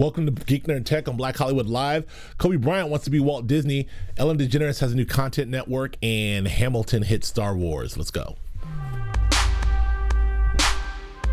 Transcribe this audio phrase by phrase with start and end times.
[0.00, 2.06] Welcome to Geek Nerd Tech on Black Hollywood Live.
[2.38, 3.86] Kobe Bryant wants to be Walt Disney.
[4.16, 7.98] Ellen DeGeneres has a new content network, and Hamilton hits Star Wars.
[7.98, 8.36] Let's go.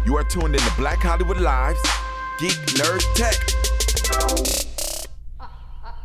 [0.05, 1.79] You are tuned in to Black Hollywood Live's
[2.39, 3.35] Geek Nerd Tech.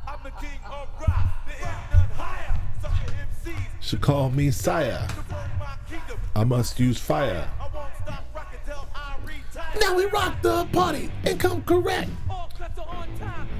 [0.07, 1.45] I'm the king of rock.
[1.45, 2.61] There is none higher.
[2.81, 3.13] Sucker
[3.45, 3.83] MCs.
[3.83, 5.09] Should call me Sire.
[5.09, 6.17] To run my kingdom.
[6.37, 7.49] I must use fire.
[7.61, 9.81] I won't stop rocking till I retire.
[9.81, 12.09] Now we rock the party and come correct.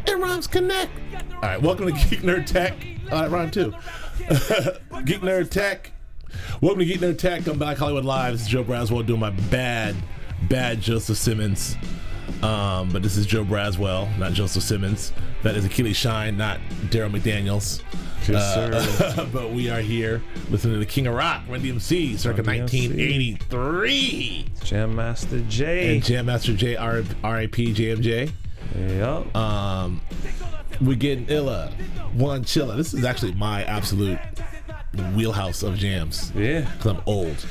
[0.09, 0.15] All cuts are on time.
[0.15, 0.91] And rhymes connect.
[1.35, 2.75] All right, welcome to Geek Nerd Tech.
[3.11, 3.71] All right, round two.
[5.05, 5.93] Geek Nerd Tech.
[6.61, 8.33] Welcome to Geek Nerd Tech on back Hollywood Live.
[8.33, 9.95] This is Joe Braswell doing my bad,
[10.49, 11.77] bad Joseph Simmons.
[12.43, 15.13] Um, but this is Joe Braswell, not Joseph Simmons.
[15.43, 17.83] That is Achilles Shine, not Darryl McDaniels.
[18.29, 22.43] Yes, Uh, but we are here listening to the King of Rock, Run DMC, circa
[22.43, 22.89] Run DMC.
[22.89, 24.47] 1983.
[24.65, 25.95] Jam Master Jay.
[25.97, 28.31] And Jam Master Jay, R- RIP JMJ.
[28.77, 29.35] Yup.
[29.37, 30.01] Um,
[30.81, 31.71] we getting illa,
[32.15, 32.77] one chilla.
[32.77, 34.19] This is actually my absolute
[35.15, 36.61] wheelhouse of jams yeah.
[36.61, 37.47] because I'm old.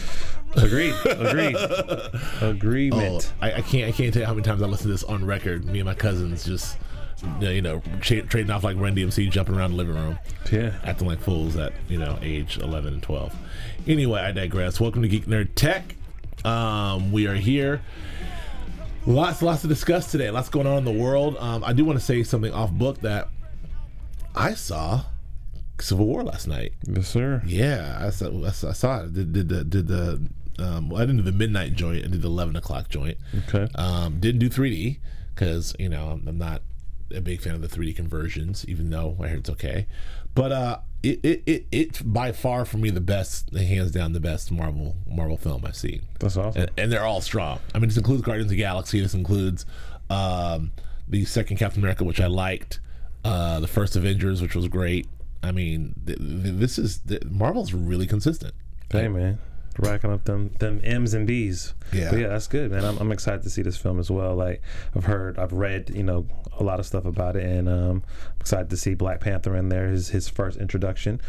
[0.55, 0.93] Agreed.
[1.05, 1.55] Agreed.
[2.41, 3.31] Oh, Agreement.
[3.41, 5.23] I, I can't I can't tell you how many times I listen to this on
[5.25, 5.65] record.
[5.65, 6.75] Me and my cousins just
[7.23, 10.17] you know, you know tra- trading off like Run DMC, jumping around the living room,
[10.51, 10.73] Yeah.
[10.83, 13.35] acting like fools at you know age 11 and 12.
[13.87, 14.79] Anyway, I digress.
[14.79, 15.95] Welcome to Geek Nerd Tech.
[16.43, 17.81] Um, we are here.
[19.07, 20.29] Lots, lots to discuss today.
[20.29, 21.35] Lots going on in the world.
[21.39, 23.29] Um, I do want to say something off book that
[24.35, 25.05] I saw
[25.79, 26.73] Civil War last night.
[26.87, 27.41] Yes, sir.
[27.45, 29.13] Yeah, I saw, I saw, it.
[29.13, 30.29] Did, did the did the
[30.59, 32.05] um, well, I didn't do the midnight joint.
[32.05, 33.17] I did the eleven o'clock joint.
[33.47, 33.67] Okay.
[33.73, 34.99] Um, didn't do 3D
[35.33, 36.61] because you know I'm, I'm not
[37.13, 39.87] a big fan of the 3D conversions, even though I heard it's okay.
[40.35, 44.19] But uh, it, it, it it's by far for me the best, hands down, the
[44.19, 46.61] best Marvel Marvel film I've seen That's awesome.
[46.63, 47.59] and, and they're all strong.
[47.73, 48.99] I mean, this includes Guardians of the Galaxy.
[49.01, 49.65] This includes
[50.09, 50.71] um,
[51.07, 52.79] the second Captain America, which I liked.
[53.23, 55.07] Uh, the first Avengers, which was great.
[55.43, 58.53] I mean, th- th- this is th- Marvel's really consistent.
[58.91, 59.37] Hey, man.
[59.81, 61.73] Racking up them them M's and B's.
[61.91, 62.09] Yeah.
[62.11, 62.85] But yeah, that's good, man.
[62.85, 64.35] I'm, I'm excited to see this film as well.
[64.35, 64.61] Like
[64.95, 66.27] I've heard, I've read, you know,
[66.59, 69.69] a lot of stuff about it, and um, I'm excited to see Black Panther in
[69.69, 69.87] there.
[69.87, 71.19] His his first introduction.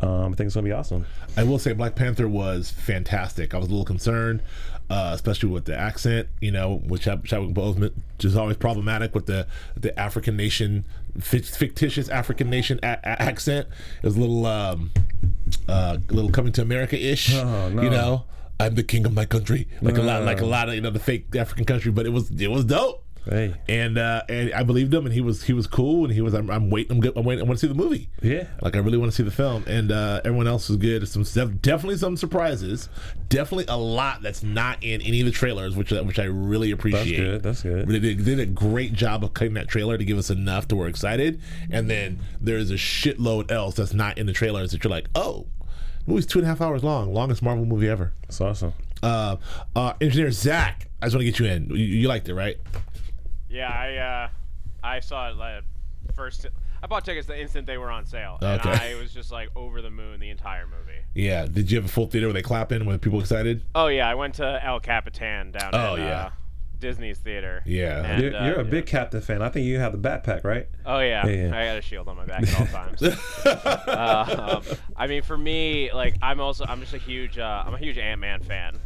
[0.00, 1.06] Um, I think it's gonna be awesome.
[1.36, 3.54] I will say Black Panther was fantastic.
[3.54, 4.42] I was a little concerned,
[4.88, 9.26] uh, especially with the accent, you know, which Chad- Chadwick Boseman is always problematic with
[9.26, 9.46] the
[9.76, 10.84] the African nation,
[11.18, 13.66] fictitious African nation a- a- accent.
[14.02, 14.90] It was a little, um,
[15.68, 17.82] uh, a little coming to America ish, Oh, no.
[17.82, 18.24] you know.
[18.58, 20.90] I'm the king of my country, like a lot, like a lot of you know
[20.90, 23.06] the fake African country, but it was it was dope.
[23.24, 23.54] Hey.
[23.68, 26.34] And uh, and I believed him, and he was he was cool, and he was
[26.34, 28.08] I'm, I'm waiting, I'm, good, I'm waiting, I want to see the movie.
[28.22, 28.46] Yeah.
[28.62, 31.06] Like I really want to see the film, and uh, everyone else was good.
[31.06, 31.22] Some
[31.56, 32.88] definitely some surprises.
[33.28, 37.42] Definitely a lot that's not in any of the trailers, which which I really appreciate.
[37.42, 37.76] That's good.
[37.76, 37.88] That's good.
[37.88, 40.76] They did, did a great job of cutting that trailer to give us enough to
[40.76, 44.90] we're excited, and then there's a shitload else that's not in the trailers that you're
[44.90, 45.46] like, oh,
[46.04, 48.12] the movie's two and a half hours long, longest Marvel movie ever.
[48.22, 48.72] That's awesome.
[49.02, 49.36] Uh,
[49.76, 51.70] uh, Engineer Zach, I just want to get you in.
[51.70, 52.56] You, you liked it, right?
[53.50, 54.28] Yeah, I uh,
[54.82, 55.64] I saw it like,
[56.14, 56.46] first.
[56.82, 58.92] I bought tickets the instant they were on sale, and Okay.
[58.92, 61.00] I was just like over the moon the entire movie.
[61.14, 61.44] Yeah.
[61.44, 62.86] Did you have a full theater where they clapping?
[62.86, 63.62] Were people excited?
[63.74, 66.26] Oh yeah, I went to El Capitan down Oh, in yeah.
[66.26, 66.30] uh,
[66.78, 67.62] Disney's theater.
[67.66, 68.02] Yeah.
[68.06, 68.70] And, You're, uh, you're a yeah.
[68.70, 69.42] big Captain fan.
[69.42, 70.68] I think you have the backpack, right?
[70.86, 71.26] Oh yeah.
[71.26, 71.60] Yeah, yeah.
[71.60, 73.02] I got a shield on my back at all times.
[73.02, 77.74] uh, um, I mean, for me, like I'm also I'm just a huge uh, I'm
[77.74, 78.78] a huge Ant Man fan.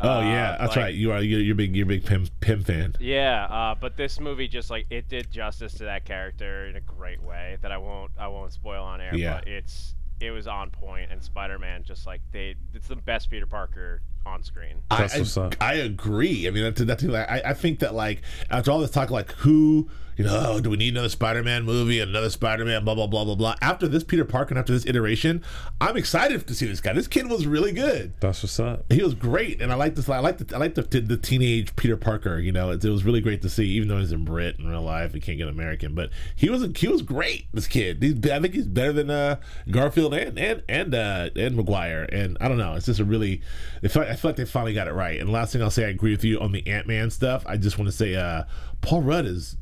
[0.00, 0.94] Oh Uh, yeah, that's like- right.
[0.94, 2.94] You are you're, you're big you're a big Pym Pym fan.
[3.00, 6.80] Yeah, uh, but this movie just like it did justice to that character in a
[6.80, 9.14] great way that I won't I won't spoil on air.
[9.14, 9.34] Yeah.
[9.38, 13.46] But it's it was on point, and Spider-Man just like they it's the best Peter
[13.46, 14.82] Parker on screen.
[14.90, 15.04] I.
[15.04, 16.46] I, I agree.
[16.46, 19.30] I mean, that's that's like, I, I think that like after all this talk, like
[19.32, 23.24] who you know, oh, do we need another Spider-Man movie, another Spider-Man, blah blah blah
[23.24, 23.54] blah blah.
[23.62, 25.42] After this Peter Parker, and after this iteration,
[25.80, 26.92] I'm excited to see this guy.
[26.92, 28.12] This kid was really good.
[28.20, 28.92] That's what's up.
[28.92, 30.08] He was great, and I like this.
[30.08, 32.38] I like the I like the, the teenage Peter Parker.
[32.38, 33.66] You know, it, it was really great to see.
[33.68, 36.68] Even though he's in Brit in real life, he can't get American, but he was
[36.76, 37.46] he was great.
[37.54, 39.36] This kid, he's, I think he's better than uh,
[39.70, 42.08] Garfield and and and uh, and Maguire.
[42.10, 43.40] And I don't know, it's just a really.
[43.80, 45.20] I feel, like, I feel like they finally got it right.
[45.20, 47.44] And last thing I'll say, I agree with you on the Ant Man stuff.
[47.46, 48.42] I just want to say, uh,
[48.80, 49.56] Paul Rudd is,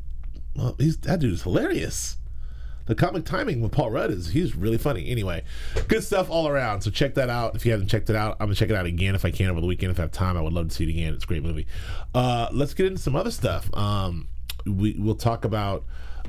[0.56, 2.17] well, he's that dude is hilarious
[2.87, 5.08] the comic timing with Paul Rudd is he's really funny.
[5.11, 5.43] Anyway,
[5.88, 6.81] good stuff all around.
[6.82, 7.55] So check that out.
[7.55, 9.50] If you haven't checked it out, I'm gonna check it out again if I can
[9.50, 9.91] over the weekend.
[9.91, 11.12] If I have time, I would love to see it again.
[11.12, 11.67] It's a great movie.
[12.14, 13.69] Uh, let's get into some other stuff.
[13.76, 14.29] Um,
[14.64, 15.85] we we'll talk about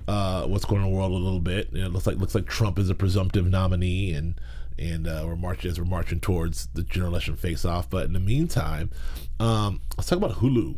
[0.07, 1.69] uh, what's going on in the world a little bit.
[1.71, 4.39] You know, it looks like looks like Trump is a presumptive nominee and.
[4.79, 7.89] And uh, we're marching as we're marching towards the general election face-off.
[7.89, 8.91] But in the meantime,
[9.39, 10.77] um, let's talk about Hulu.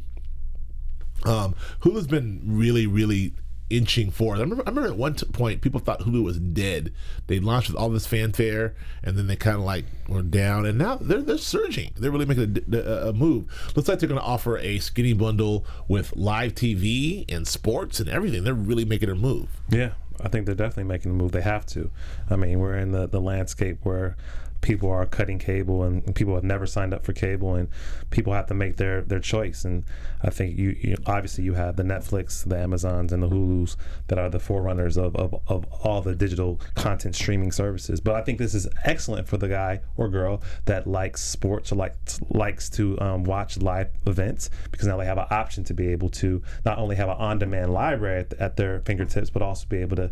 [1.26, 3.34] Um, Hulu's been really, really
[3.70, 4.38] inching forward.
[4.38, 6.92] I remember, I remember at one point people thought Hulu was dead.
[7.28, 10.78] They launched with all this fanfare, and then they kind of like were down, and
[10.78, 11.92] now they're they're surging.
[11.98, 13.46] They're really making a move.
[13.76, 18.10] Looks like they're going to offer a skinny bundle with live TV and sports and
[18.10, 18.44] everything.
[18.44, 19.50] They're really making a move.
[19.70, 21.32] Yeah, I think they're definitely making a move.
[21.32, 21.92] They have to.
[22.30, 24.18] I mean, we're in the, the landscape where
[24.62, 27.70] people are cutting cable and, people have never signed up for cable and
[28.10, 29.64] people have to make their, their choice.
[29.64, 29.84] And
[30.22, 33.76] I think you, you obviously you have the Netflix, the Amazons, and the Hulus
[34.08, 38.02] that are the forerunners of, of, of all the digital content streaming services.
[38.02, 41.76] But I think this is excellent for the guy or girl that likes sports or
[41.76, 45.88] likes likes to um, watch live events because now they have an option to be
[45.90, 49.78] able to not only have an on-demand library at, at their fingertips, but also be
[49.78, 50.12] able to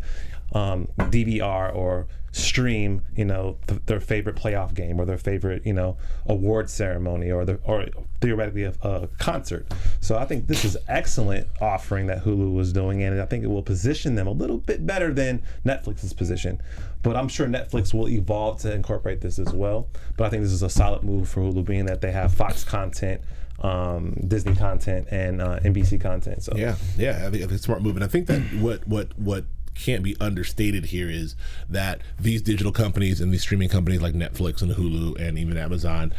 [0.52, 5.72] um, DVR or stream, you know, th- their favorite playoff game or their favorite, you
[5.72, 5.96] know,
[6.26, 7.86] award ceremony or the or
[8.20, 9.66] theoretically a, a concert.
[10.00, 13.48] So I think this is excellent offering that Hulu was doing, and I think it
[13.48, 16.60] will position them a little bit better than Netflix's position.
[17.02, 19.88] But I'm sure Netflix will evolve to incorporate this as well.
[20.16, 22.64] But I think this is a solid move for Hulu, being that they have Fox
[22.64, 23.22] content.
[23.60, 26.44] Um, Disney content and uh, NBC content.
[26.44, 29.18] So Yeah, yeah, I think, it's a smart move, and I think that what what
[29.18, 29.46] what
[29.78, 31.36] can't be understated here is
[31.68, 36.12] that these digital companies and these streaming companies like Netflix and Hulu and even Amazon.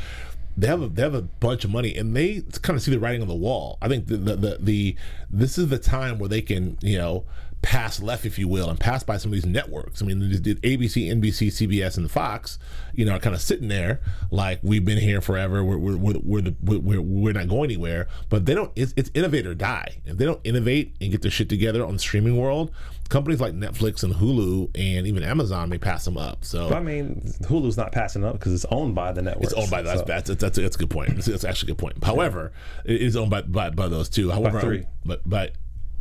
[0.58, 3.00] They have a they have a bunch of money and they kind of see the
[3.00, 3.78] writing on the wall.
[3.82, 4.96] I think the the, the, the
[5.30, 7.26] this is the time where they can you know
[7.62, 10.02] pass left, if you will, and pass by some of these networks.
[10.02, 12.58] I mean, did ABC, NBC, CBS, and Fox,
[12.94, 14.02] you know, are kind of sitting there
[14.32, 15.64] like we've been here forever.
[15.64, 18.08] We're we're we're, we're, the, we're, we're not going anywhere.
[18.30, 18.72] But they don't.
[18.76, 20.02] It's, it's innovate or die.
[20.06, 22.72] If they don't innovate and get their shit together on the streaming world,
[23.10, 26.46] companies like Netflix and Hulu and even Amazon may pass them up.
[26.46, 29.46] So I mean, Hulu's not passing up because it's owned by the network.
[29.46, 31.10] it's owned by that's that's that's, that's, a, that's a good point.
[31.16, 32.04] That's, that's actually a good point.
[32.04, 32.54] However,
[32.86, 34.32] it is owned by by, by those two.
[34.32, 34.86] However, three.
[35.04, 35.54] but but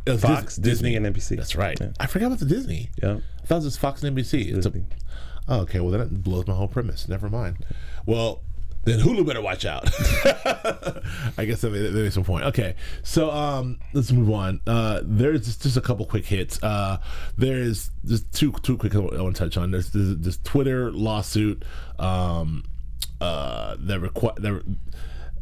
[0.09, 1.37] uh, Fox, Dis- Disney, and NBC.
[1.37, 1.79] That's right.
[1.79, 1.91] Yeah.
[1.99, 2.89] I forgot about the Disney.
[3.01, 3.19] Yeah.
[3.41, 4.55] I thought it was Fox and NBC.
[4.55, 4.73] It's a,
[5.47, 5.79] oh, okay.
[5.79, 7.07] Well, then it blows my whole premise.
[7.07, 7.65] Never mind.
[8.05, 8.41] Well,
[8.85, 9.85] then Hulu better watch out.
[11.37, 12.45] I guess that made, that made some point.
[12.45, 14.61] Okay, so um, let's move on.
[14.65, 16.61] Uh, there's just, just a couple quick hits.
[16.63, 16.97] Uh,
[17.37, 19.71] there's just two two quick I want to touch on.
[19.71, 21.63] There's this, this Twitter lawsuit
[21.97, 22.63] um,
[23.19, 24.77] uh, that require that.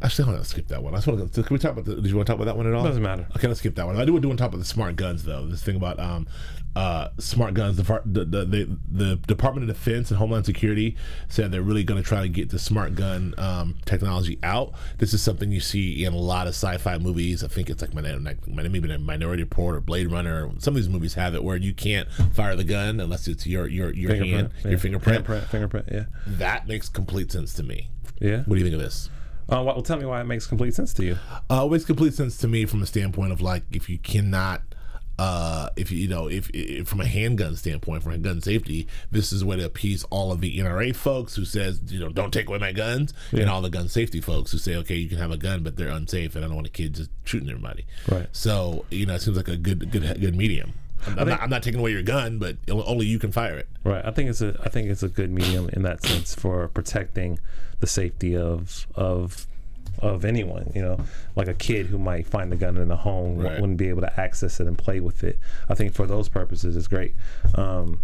[0.00, 0.94] Actually, hold on, let's skip that one.
[0.94, 1.42] I just want to.
[1.42, 1.84] Can we talk about?
[1.84, 2.84] The, did you want to talk about that one at all?
[2.84, 3.26] Doesn't matter.
[3.36, 3.96] Okay, let's skip that one.
[3.96, 5.46] I do want to talk about the smart guns though.
[5.46, 6.28] This thing about um,
[6.76, 7.76] uh, smart guns.
[7.76, 10.96] The, the, the the Department of Defense and Homeland Security
[11.28, 14.72] said they're really going to try to get the smart gun um, technology out.
[14.98, 17.42] This is something you see in a lot of sci-fi movies.
[17.42, 20.48] I think it's like like maybe a Minority Report or Blade Runner.
[20.58, 23.66] Some of these movies have it where you can't fire the gun unless it's your
[23.66, 24.70] your your hand, yeah.
[24.70, 25.26] your fingerprint.
[25.26, 25.88] Handprint, fingerprint.
[25.90, 26.04] Yeah.
[26.24, 27.90] That makes complete sense to me.
[28.20, 28.42] Yeah.
[28.44, 29.10] What do you think of this?
[29.50, 31.18] Uh, well, tell me why it makes complete sense to you.
[31.50, 34.62] Uh, it makes complete sense to me from a standpoint of like if you cannot,
[35.18, 39.32] uh, if you know if, if from a handgun standpoint, from a gun safety, this
[39.32, 42.30] is a way to appease all of the NRA folks who says you know don't
[42.30, 45.18] take away my guns, and all the gun safety folks who say okay you can
[45.18, 47.86] have a gun but they're unsafe and I don't want a kid just shooting everybody.
[48.10, 48.26] Right.
[48.32, 50.74] So you know it seems like a good good good medium.
[51.06, 53.68] I'm, I'm not, I'm not taking away your gun, but only you can fire it.
[53.84, 54.04] Right.
[54.04, 57.38] I think it's a I think it's a good medium in that sense for protecting
[57.80, 59.46] the safety of of
[60.00, 60.70] of anyone.
[60.74, 61.00] You know,
[61.36, 63.60] like a kid who might find the gun in a home Right.
[63.60, 65.38] wouldn't be able to access it and play with it.
[65.68, 67.14] I think for those purposes, it's great.
[67.54, 68.00] Um,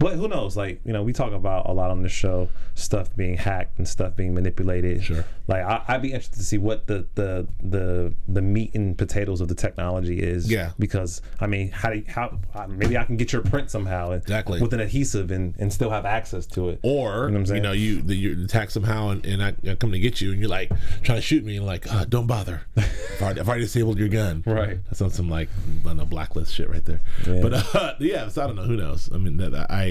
[0.00, 0.56] but who knows?
[0.56, 3.86] Like you know, we talk about a lot on the show stuff being hacked and
[3.86, 5.04] stuff being manipulated.
[5.04, 5.24] Sure.
[5.46, 9.40] Like I, I'd be interested to see what the the the the meat and potatoes
[9.40, 10.50] of the technology is.
[10.50, 10.72] Yeah.
[10.78, 12.38] Because I mean, how do you, how
[12.68, 14.60] maybe I can get your print somehow and- Exactly.
[14.60, 16.80] with an adhesive and, and still have access to it.
[16.82, 19.92] Or You know you, know you the, you attack somehow and, and I, I come
[19.92, 20.70] to get you and you're like
[21.02, 24.08] trying to shoot me and like uh, don't bother I've already, I've already disabled your
[24.08, 24.78] gun Right.
[24.86, 25.48] that's on some like
[25.82, 27.40] I don't know blacklist shit right there Yeah.
[27.42, 29.89] but uh, yeah so I don't know who knows I mean that I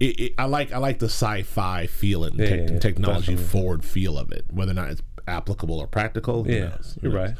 [0.00, 3.44] it, it, I like I like the sci-fi feel and Yeah, yeah, technology definitely.
[3.44, 6.98] forward feel of it whether or not it's applicable or practical who Yeah, knows?
[7.00, 7.30] Who you're knows?
[7.30, 7.36] right.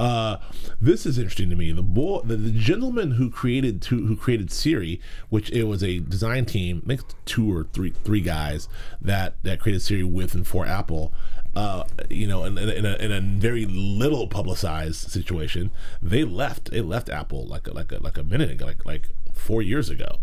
[0.00, 0.38] Uh,
[0.80, 1.70] this is interesting to me.
[1.72, 5.98] The boy, the, the gentleman who created two, who created Siri, which it was a
[5.98, 8.68] design team, I think two or three three guys
[9.02, 11.12] that that created Siri with and for Apple.
[11.54, 15.70] Uh, you know, in, in, in, a, in a very little publicized situation,
[16.02, 16.70] they left.
[16.70, 19.88] They left Apple like a, like a, like a minute ago, like like four years
[19.88, 20.18] ago,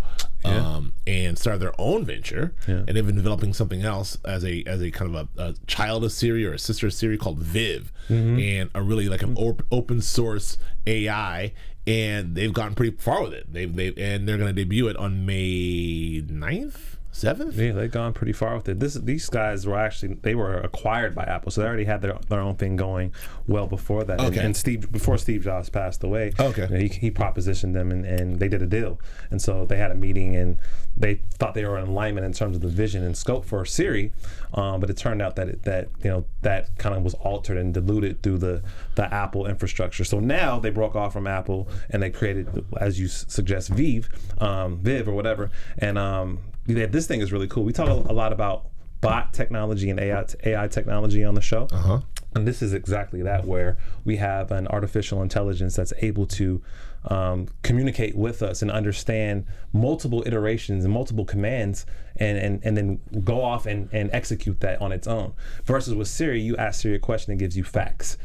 [0.45, 2.53] um, and started their own venture.
[2.87, 6.03] And they've been developing something else as a as a kind of a, a child
[6.03, 7.91] of Siri or a sister of Siri called Viv,
[8.39, 10.57] and a really like an op- open source
[10.87, 11.53] AI.
[11.85, 13.51] And they've gotten pretty far with it.
[13.51, 16.95] They've they and they're going to debut it on May 9th.
[17.13, 17.55] Seventh?
[17.55, 18.79] Yeah, they've gone pretty far with it.
[18.79, 22.17] This these guys were actually they were acquired by Apple, so they already had their,
[22.27, 23.13] their own thing going
[23.47, 24.19] well before that.
[24.19, 24.43] And, Okay.
[24.43, 26.63] and Steve before Steve Jobs passed away, Okay.
[26.63, 28.99] you know, he, he propositioned them and, and they did a deal.
[29.29, 30.57] And so they had a meeting and
[30.97, 34.11] they thought they were in alignment in terms of the vision and scope for Siri,
[34.55, 37.57] um, but it turned out that it, that you know that kind of was altered
[37.57, 38.63] and diluted through the
[38.95, 40.03] the Apple infrastructure.
[40.03, 44.77] So now they broke off from Apple and they created, as you suggest, Vive, um,
[44.79, 47.63] Viv or whatever, and um, this thing is really cool.
[47.63, 48.67] We talk a a lot about
[49.03, 51.67] bot technology and AI, AI technology on the show.
[51.71, 51.99] Uh-huh.
[52.35, 56.63] And this is exactly that, where we have an artificial intelligence that's able to
[57.05, 63.01] um, communicate with us and understand multiple iterations and multiple commands and, and, and then
[63.23, 65.33] go off and, and execute that on its own.
[65.65, 68.17] Versus with Siri, you ask Siri a question, it gives you facts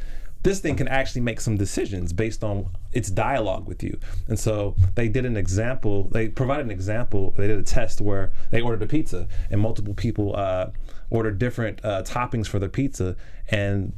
[0.42, 3.99] this thing can actually make some decisions based on its dialogue with you.
[4.28, 8.33] And so they did an example, they provided an example, they did a test where
[8.50, 10.71] they ordered a pizza and multiple people uh,
[11.11, 13.16] ordered different uh, toppings for their pizza.
[13.50, 13.92] And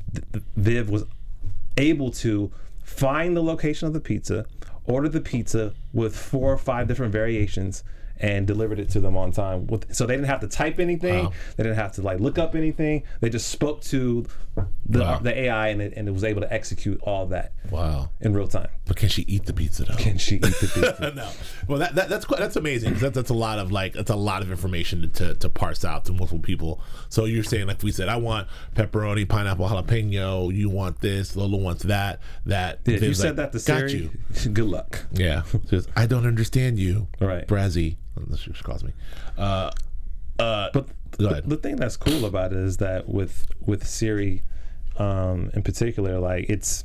[0.56, 1.04] Viv was
[1.76, 2.50] able to
[2.82, 4.46] find the location of the pizza,
[4.84, 7.84] order the pizza with four or five different variations.
[8.22, 9.66] And delivered it to them on time.
[9.66, 11.24] With, so they didn't have to type anything.
[11.24, 11.32] Wow.
[11.56, 13.04] They didn't have to like look up anything.
[13.20, 14.26] They just spoke to
[14.86, 15.18] the, Wow.
[15.20, 18.10] the AI and it, and it was able to execute all that Wow.
[18.20, 18.68] in real time.
[18.84, 19.94] But can she eat the pizza though?
[19.94, 20.50] Can she eat the
[20.98, 21.12] pizza?
[21.16, 21.30] no.
[21.66, 22.94] Well, that, that that's quite, that's amazing.
[22.94, 25.82] That's that's a lot of like that's a lot of information to, to, to parse
[25.84, 26.82] out to multiple people.
[27.08, 30.54] So you're saying like we said, I want pepperoni, pineapple, jalapeno.
[30.54, 31.36] You want this.
[31.36, 32.20] Lola wants that.
[32.44, 32.80] That.
[32.84, 33.80] Yeah, you said like, that to Siri.
[33.80, 34.50] Got you.
[34.52, 35.06] good luck.
[35.12, 35.42] Yeah.
[35.96, 37.08] I don't understand you.
[37.20, 37.46] Right.
[37.46, 37.96] Brazzy.
[38.14, 38.92] What she calls me.
[39.38, 39.70] Uh,
[40.38, 40.70] uh,
[41.18, 44.42] But the thing that's cool about it is that with with Siri,
[44.96, 46.84] um, in particular, like it's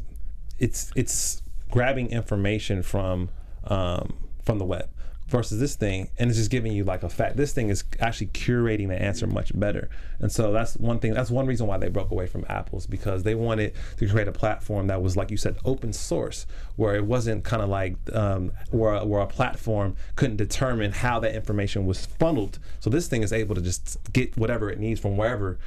[0.60, 1.42] it's it's
[1.72, 3.30] grabbing information from
[3.66, 4.90] um, from the web
[5.28, 7.36] versus this thing, and it's just giving you like a fact.
[7.36, 9.90] This thing is actually curating the answer much better,
[10.20, 11.14] and so that's one thing.
[11.14, 14.32] That's one reason why they broke away from Apple's because they wanted to create a
[14.32, 18.52] platform that was like you said, open source, where it wasn't kind of like um,
[18.72, 22.60] where where a platform couldn't determine how that information was funneled.
[22.80, 25.58] So this thing is able to just get whatever it needs from wherever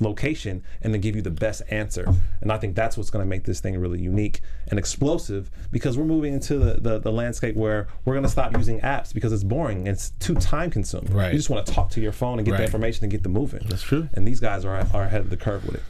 [0.00, 2.06] location and then give you the best answer.
[2.40, 5.96] And I think that's what's going to make this thing really unique and explosive because
[5.96, 9.32] we're moving into the, the, the landscape where we're going to stop using apps because
[9.32, 11.12] it's boring and it's too time consuming.
[11.12, 11.32] Right.
[11.32, 12.58] You just want to talk to your phone and get Right.
[12.58, 13.62] the information and get the moving.
[13.68, 14.08] That's true.
[14.14, 15.82] And these guys are, are ahead of the curve with it.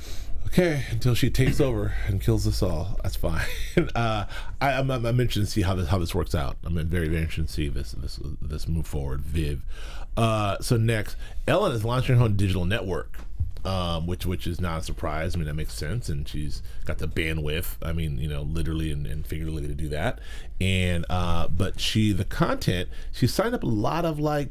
[0.48, 3.00] Okay, until she takes over and kills us all.
[3.02, 3.42] That's fine.
[3.96, 4.26] uh,
[4.60, 6.56] I, I'm, I'm I'm interested to see how this how this works out.
[6.62, 9.22] I'm very very interested to see this this this move forward.
[9.22, 9.62] Viv.
[10.16, 11.16] Uh, so next,
[11.48, 13.18] Ellen is launching her own digital network.
[13.64, 15.34] Um, which which is not a surprise.
[15.34, 17.76] I mean that makes sense, and she's got the bandwidth.
[17.82, 20.20] I mean, you know, literally and, and figuratively to do that.
[20.60, 24.50] And uh, but she the content she signed up a lot of like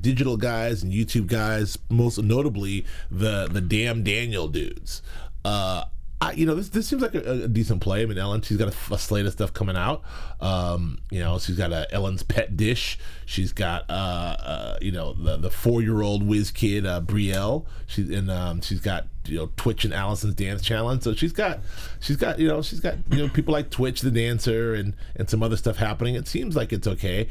[0.00, 5.02] digital guys and YouTube guys, most notably the the damn Daniel dudes.
[5.44, 5.84] Uh,
[6.20, 8.02] I, you know, this this seems like a, a decent play.
[8.02, 10.02] I mean, Ellen, she's got a, a slate of stuff coming out.
[10.40, 12.98] Um, you know, she's got a Ellen's Pet Dish.
[13.26, 17.66] She's got uh, uh you know, the the four year old whiz kid uh, Brielle.
[17.86, 21.02] She's and um, she's got you know Twitch and Allison's dance challenge.
[21.02, 21.60] So she's got
[22.00, 25.28] she's got you know she's got you know people like Twitch the dancer and and
[25.28, 26.14] some other stuff happening.
[26.14, 27.28] It seems like it's okay.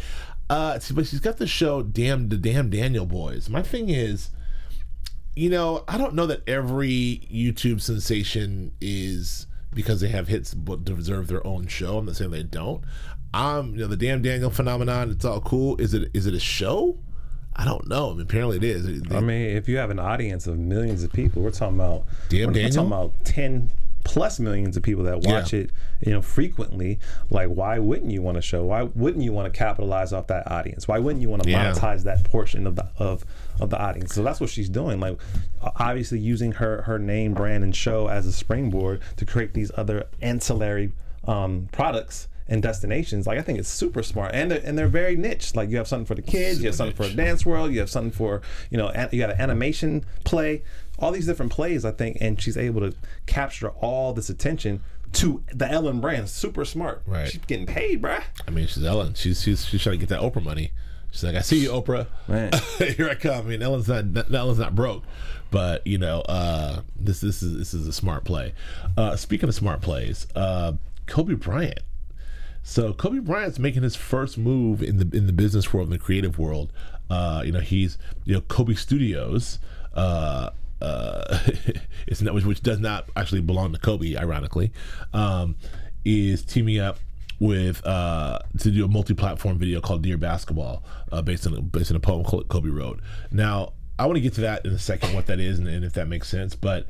[0.49, 3.49] Uh, but she's got the show Damn the Damn Daniel Boys.
[3.49, 4.29] My thing is
[5.35, 10.83] you know, I don't know that every YouTube sensation is because they have hits but
[10.85, 11.97] deserve their own show.
[11.97, 12.83] I'm not saying they don't.
[13.33, 15.09] Um, you know, the damn Daniel phenomenon.
[15.09, 15.75] It's all cool.
[15.81, 16.11] Is it?
[16.13, 16.97] Is it a show?
[17.55, 18.09] I don't know.
[18.09, 19.01] I mean, apparently it is.
[19.03, 22.05] They- I mean, if you have an audience of millions of people, we're talking about
[22.29, 22.71] Damn we're, we're Daniel?
[22.71, 23.69] talking about ten
[24.03, 25.61] plus millions of people that watch Yeah.
[25.61, 26.99] it, you know, frequently.
[27.29, 28.65] Like, why wouldn't you want to show?
[28.65, 30.87] Why wouldn't you want to capitalize off that audience?
[30.87, 31.71] Why wouldn't you want to Yeah.
[31.71, 33.25] monetize that portion of the of
[33.59, 34.13] of the audience?
[34.13, 34.99] So that's what she's doing.
[34.99, 35.17] Like,
[35.61, 40.05] obviously using her her name, brand, and show as a springboard to create these other
[40.21, 40.91] ancillary
[41.25, 42.27] um, products.
[42.45, 45.55] And destinations, like I think it's super smart, and they're, and they're very niche.
[45.55, 47.79] Like you have something for the kids, you have something for a dance world, you
[47.79, 50.61] have something for you know, an, you got an animation play,
[51.03, 51.85] all these different plays.
[51.85, 52.95] I think, and she's able to
[53.25, 54.81] capture all this attention
[55.13, 56.29] to the Ellen brand.
[56.29, 57.03] Super smart.
[57.05, 57.29] Right.
[57.29, 58.23] She's getting paid, bruh.
[58.47, 59.13] I mean, she's Ellen.
[59.13, 60.71] She's she's she's trying to get that Oprah money.
[61.11, 62.07] She's like, I see you, Oprah.
[62.27, 62.51] Man.
[62.95, 63.45] Here I come.
[63.45, 65.03] I mean, Ellen's not Ellen's not broke,
[65.51, 68.53] but you know, uh, this this is this is a smart play.
[68.97, 70.73] Uh, speaking of smart plays, uh,
[71.05, 71.81] Kobe Bryant.
[72.63, 75.99] So Kobe Bryant's making his first move in the in the business world, in the
[75.99, 76.71] creative world.
[77.09, 79.59] Uh, you know, he's you know Kobe Studios.
[79.93, 80.49] Uh,
[80.83, 81.39] uh,
[82.07, 84.71] it's not which, which does not actually belong to Kobe, ironically,
[85.13, 85.55] um,
[86.05, 86.97] is teaming up
[87.39, 91.97] with uh, to do a multi-platform video called Dear Basketball, uh, based on based on
[91.97, 92.99] a poem Kobe wrote.
[93.31, 95.85] Now, I want to get to that in a second, what that is, and, and
[95.85, 96.55] if that makes sense.
[96.55, 96.87] But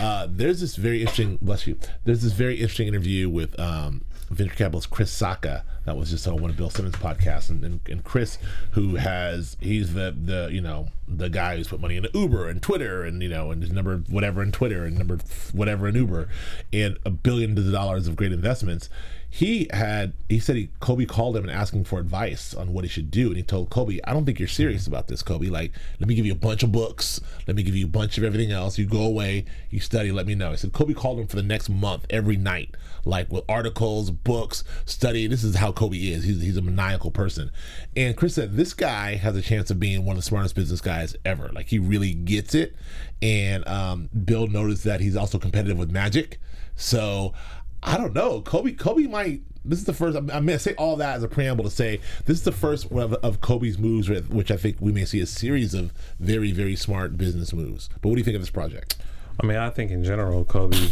[0.00, 1.78] uh, there's this very interesting, bless you.
[2.04, 6.36] There's this very interesting interview with um, venture capitalist Chris Sacca that was just on
[6.36, 8.38] one of Bill Simmons' podcasts, and, and, and Chris,
[8.72, 12.62] who has he's the the you know the guy who's put money into Uber and
[12.62, 15.18] Twitter and you know and his number whatever in Twitter and number
[15.52, 16.28] whatever in Uber
[16.72, 18.90] and a billion dollars of great investments.
[19.30, 22.88] He had he said he Kobe called him and asking for advice on what he
[22.88, 25.48] should do, and he told Kobe, "I don't think you're serious about this, Kobe.
[25.48, 28.16] Like, let me give you a bunch of books, let me give you a bunch
[28.16, 28.78] of everything else.
[28.78, 31.42] You go away, you study, let me know." He said Kobe called him for the
[31.42, 35.26] next month every night, like with articles, books, study.
[35.26, 36.24] This is how Kobe is.
[36.24, 37.52] He's he's a maniacal person,
[37.96, 40.80] and Chris said this guy has a chance of being one of the smartest business
[40.80, 41.50] guys ever.
[41.54, 42.74] Like he really gets it,
[43.22, 46.40] and um, Bill noticed that he's also competitive with Magic,
[46.76, 47.32] so.
[47.80, 48.40] I don't know.
[48.40, 49.42] Kobe Kobe might.
[49.64, 50.16] This is the first.
[50.16, 52.90] I'm going to say all that as a preamble to say this is the first
[52.90, 56.74] of, of Kobe's moves, which I think we may see a series of very very
[56.74, 57.88] smart business moves.
[58.02, 58.96] But what do you think of this project?
[59.40, 60.88] I mean, I think in general, Kobe.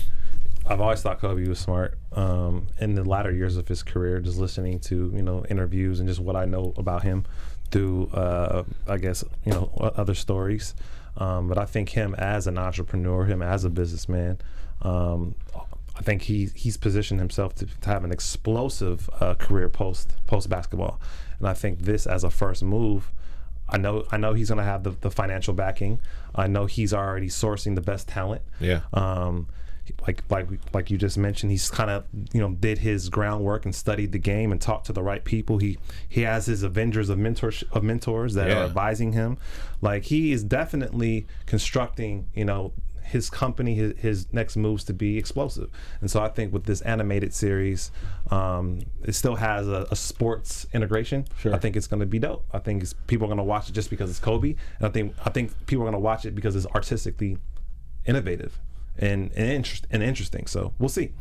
[0.68, 1.98] I've always thought Kobe was smart.
[2.12, 6.08] Um, in the latter years of his career, just listening to you know interviews and
[6.08, 7.24] just what I know about him
[7.70, 10.74] through, uh, I guess you know other stories.
[11.18, 14.38] Um, but I think him as an entrepreneur, him as a businessman,
[14.82, 15.34] um,
[15.98, 20.48] I think he he's positioned himself to, to have an explosive uh, career post post
[20.48, 21.00] basketball,
[21.38, 23.12] and I think this as a first move.
[23.68, 26.00] I know I know he's going to have the, the financial backing.
[26.34, 28.42] I know he's already sourcing the best talent.
[28.60, 28.82] Yeah.
[28.92, 29.48] Um,
[30.06, 33.74] like like like you just mentioned, he's kind of you know did his groundwork and
[33.74, 35.58] studied the game and talked to the right people.
[35.58, 35.78] He
[36.08, 38.60] he has his Avengers of mentors of mentors that Yeah.
[38.60, 39.38] are advising him.
[39.80, 45.16] Like he is definitely constructing you know his company his, his next moves to be
[45.16, 45.70] explosive.
[46.00, 47.92] And so I think with this animated series,
[48.32, 51.24] um, it still has a, a sports integration.
[51.38, 51.54] Sure.
[51.54, 52.44] I think it's going to be dope.
[52.52, 54.56] I think it's, people are going to watch it just because it's Kobe.
[54.78, 57.38] And I think I think people are going to watch it because it's artistically
[58.06, 58.58] innovative
[58.98, 60.46] and and, interest, and interesting.
[60.46, 61.12] So we'll see.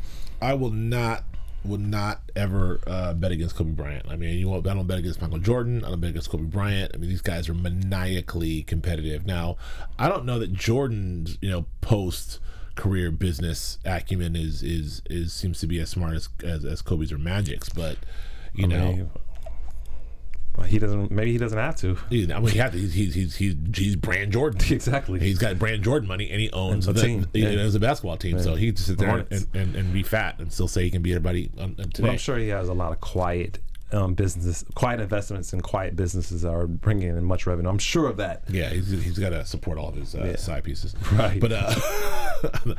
[0.42, 1.24] I will not
[1.64, 4.06] will not ever uh, bet against Kobe Bryant.
[4.10, 4.68] I mean, you won't.
[4.68, 5.84] I don't bet against Michael Jordan.
[5.84, 6.92] I don't bet against Kobe Bryant.
[6.94, 9.26] I mean, these guys are maniacally competitive.
[9.26, 9.58] Now,
[9.98, 12.40] I don't know that Jordan's you know post
[12.76, 17.12] career business acumen is is is seems to be as smart as as, as Kobe's
[17.12, 17.98] or Magic's, but
[18.54, 18.92] you know.
[18.92, 19.10] Maybe-
[20.58, 21.12] well, he doesn't.
[21.12, 21.98] Maybe he doesn't have to.
[22.10, 24.62] He- I mean, he had to, he's, he's he's he's Brand Jordan.
[24.72, 25.20] Exactly.
[25.20, 27.28] He's got Brand Jordan money, and he owns And the the, team.
[27.34, 27.62] He Yeah.
[27.62, 28.40] owns a basketball team.
[28.40, 31.02] So he just sit there and, and, and be fat and still say he can
[31.02, 32.02] beat everybody um, today.
[32.02, 33.60] But I'm sure he has a lot of quiet
[33.96, 37.70] um, business, quiet investments and quiet businesses are bringing in much revenue.
[37.70, 38.44] I'm sure of that.
[38.50, 40.36] Yeah, he's, he's got to support all of his uh, Yeah.
[40.36, 40.94] side pieces.
[41.14, 41.40] Right.
[41.40, 41.74] But uh,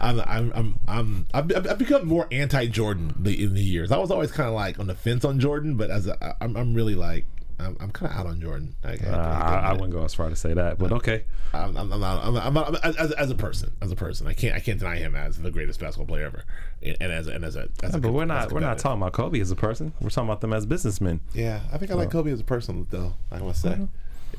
[0.00, 3.92] I'm, I'm, I'm, I'm, I've, I've become more anti-Jordan in the years.
[3.92, 6.56] I was always kind of like on the fence on Jordan, but as a, I'm,
[6.56, 7.24] I'm really like,
[7.58, 8.74] I'm, I'm kind of out on Jordan.
[8.84, 11.24] Like, Uh, I, I wouldn't go as far to say that, but okay.
[11.54, 14.34] I'm, I'm, I'm, not- I'm, I'm, I'm- as, as a person, as a person, I
[14.34, 16.44] can't, I can't deny him as the greatest basketball player ever,
[16.82, 19.14] and, as, a, and as a, as a But we're not we're not talking about
[19.14, 19.92] Kobe as a person.
[20.00, 21.20] We're talking about them as businessmen.
[21.32, 23.14] Yeah, I think I like Kobe as a person, though.
[23.32, 23.84] I must say, Mm-hmm.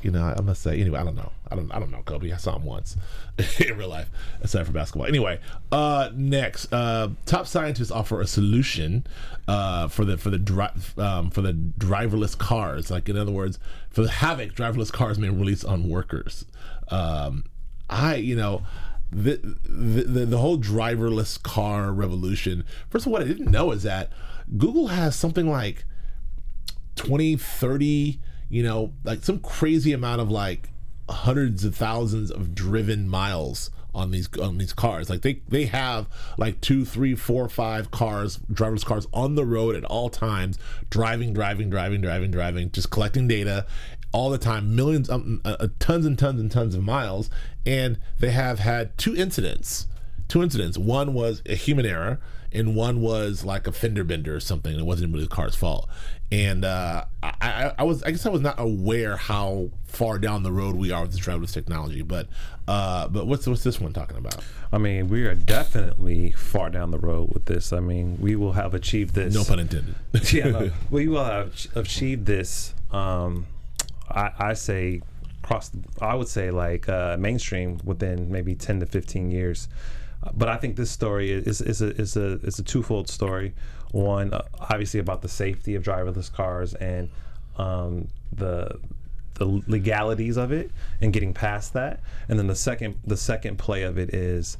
[0.02, 0.80] You know, I must say.
[0.80, 1.32] Anyway, I don't know.
[1.50, 1.70] I don't.
[1.72, 2.32] I don't know Kobe.
[2.32, 2.96] I saw him once
[3.58, 5.06] in real life, aside from basketball.
[5.06, 5.40] Anyway,
[5.72, 9.06] uh, next, uh, top scientists offer a solution
[9.46, 12.90] uh, for the for the dri- um, for the driverless cars.
[12.90, 13.58] Like in other words,
[13.90, 16.44] for the havoc driverless cars may release on workers.
[16.88, 17.44] Um,
[17.90, 18.62] I, you know.
[19.10, 22.64] The, the the whole driverless car revolution.
[22.90, 24.12] First of all, what I didn't know is that
[24.58, 25.86] Google has something like
[26.96, 30.68] 20 30 you know like some crazy amount of like
[31.08, 36.06] hundreds of thousands of driven miles on these on these cars like they they have
[36.36, 40.58] like two three four five cars driverless cars on the road at all times
[40.90, 43.66] driving driving driving driving driving just collecting data
[44.12, 47.30] all the time millions um, uh, uh, tons and tons and tons of miles
[47.64, 49.86] and they have had two incidents
[50.28, 50.78] two incidents.
[50.78, 52.20] One was a human error,
[52.52, 54.78] and one was like a fender bender or something.
[54.78, 55.88] It wasn't really the car's fault.
[56.30, 60.42] And uh, I, I, I was, I guess, I was not aware how far down
[60.42, 62.02] the road we are with this driverless technology.
[62.02, 62.28] But,
[62.66, 64.36] uh, but what's what's this one talking about?
[64.72, 67.72] I mean, we are definitely far down the road with this.
[67.72, 69.34] I mean, we will have achieved this.
[69.34, 69.94] No pun intended.
[70.32, 72.74] yeah, no, we will have achieved this.
[72.90, 73.46] Um,
[74.10, 75.02] I, I say.
[76.02, 79.68] I would say like uh, mainstream within maybe ten to fifteen years.
[80.34, 83.54] But I think this story is is a is a is a twofold story.
[83.92, 87.08] One, uh, obviously about the safety of driverless cars and
[87.56, 88.78] um, the
[89.34, 92.00] the legalities of it and getting past that.
[92.28, 94.58] And then the second the second play of it is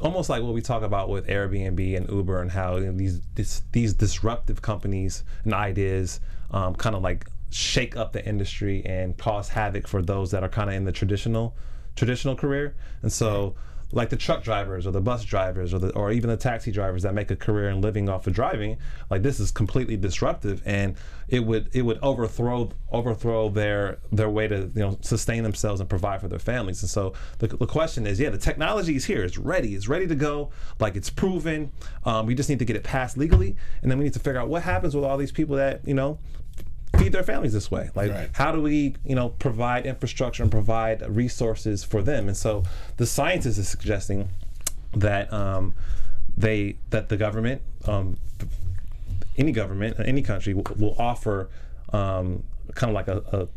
[0.00, 3.20] almost like what we talk about with Airbnb and Uber and how you know, these
[3.34, 6.20] this, these disruptive companies and ideas
[6.52, 10.48] um, kind of like shake up the industry and cause havoc for those that are
[10.48, 11.56] kind of in the traditional
[11.96, 12.74] traditional career.
[13.02, 13.56] And so,
[13.92, 17.02] like the truck drivers or the bus drivers or the or even the taxi drivers
[17.02, 18.76] that make a career and living off of driving,
[19.10, 20.96] like this is completely disruptive, and
[21.28, 25.88] it would it would overthrow overthrow their their way to you know sustain themselves and
[25.88, 26.82] provide for their families.
[26.82, 30.06] And so the, the question is, yeah, the technology is here, it's ready, it's ready
[30.06, 31.72] to go, like it's proven.
[32.04, 34.40] Um, we just need to get it passed legally, and then we need to figure
[34.40, 36.18] out what happens with all these people that you know
[36.98, 37.90] feed their families this way.
[37.94, 38.30] Like Right.
[38.32, 42.28] how do we you know provide infrastructure and provide resources for them?
[42.28, 42.64] And so
[42.96, 44.28] the scientists is suggesting
[44.94, 45.74] that um,
[46.36, 48.16] they that the government um,
[49.36, 51.48] any government any country will, will offer
[51.92, 52.42] um,
[52.74, 53.48] kind of like a, a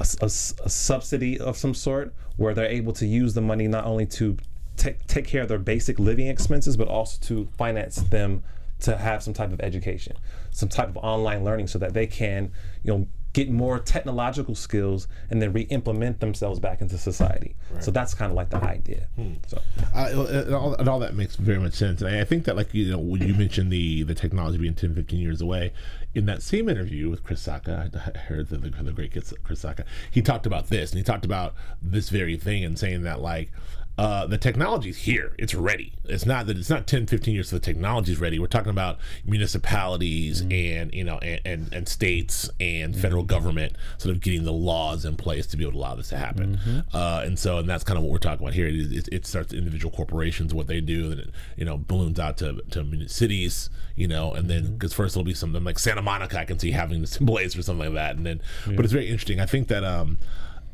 [0.00, 3.84] a, a- a subsidy of some sort where they're able to use the money not
[3.84, 4.36] only to
[4.76, 8.42] take take care of their basic living expenses but also to finance them
[8.80, 10.16] to have some type of education
[10.52, 12.52] some type of online learning so that they can
[12.84, 17.54] you know get more technological skills and then re-implement themselves back into society.
[17.80, 19.08] So that's kind of like the idea.
[19.46, 19.58] So.
[19.94, 22.02] Uh, and, all, and all that makes very much sense.
[22.02, 24.74] And I, I think that, like, you know, when you mentioned the, the technology being
[24.74, 25.72] 10, 15 years away,
[26.14, 29.64] in that same interview with Chris Sacca, I heard the, the, the great Chris Chris
[29.64, 33.20] Sacca, he talked about this and he talked about this very thing and saying that,
[33.20, 33.50] like,
[33.98, 35.34] uh, the technology's here.
[35.38, 35.92] It's ready.
[36.04, 38.38] It's not that it's not 10, 15 years so the technology's ready.
[38.38, 44.14] We're talking about municipalities and, you know, and, and, and states and federal government sort
[44.14, 46.84] of getting the laws in place to be able to allow this to happen.
[46.92, 48.66] Uh, and so, and that's kind of what we're talking about here.
[48.66, 52.38] It, it, it starts individual corporations, what they do, and it, you know, balloons out
[52.38, 56.38] to, to cities, you know, and then, because first it'll be something like Santa Monica,
[56.40, 58.16] I can see having this in place or something like that.
[58.16, 58.40] And then,
[58.74, 59.38] but it's very interesting.
[59.38, 60.18] I think that, um,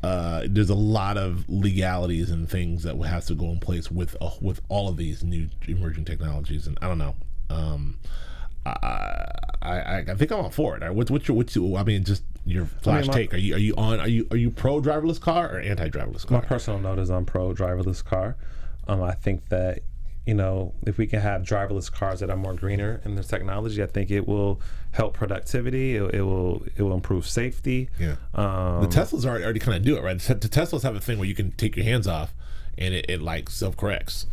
[0.01, 4.15] uh, there's a lot of legalities and things that has to go in place with
[4.21, 7.15] uh, with all of these new emerging technologies, and I don't know.
[7.49, 7.99] Um,
[8.65, 9.25] I,
[9.61, 10.93] I I think I'm all for it.
[10.93, 13.33] What's what's your what's your, I mean just your flash my- take?
[13.33, 16.25] Are you are you on are you are you pro driverless car or anti driverless
[16.25, 16.41] car?
[16.41, 18.35] my personal note is I'm pro driverless car.
[18.87, 19.79] Um, I think that
[20.25, 23.81] you know if we can have driverless cars that are more greener in this technology,
[23.81, 25.95] I think it will help productivity.
[25.95, 27.89] It, it will it will improve safety.
[27.99, 28.15] Yeah.
[28.33, 30.19] Um, the Teslas already, already kind of do it, right?
[30.19, 32.33] The Teslas have a thing where you can take your hands off
[32.77, 34.25] and it, it like self corrects.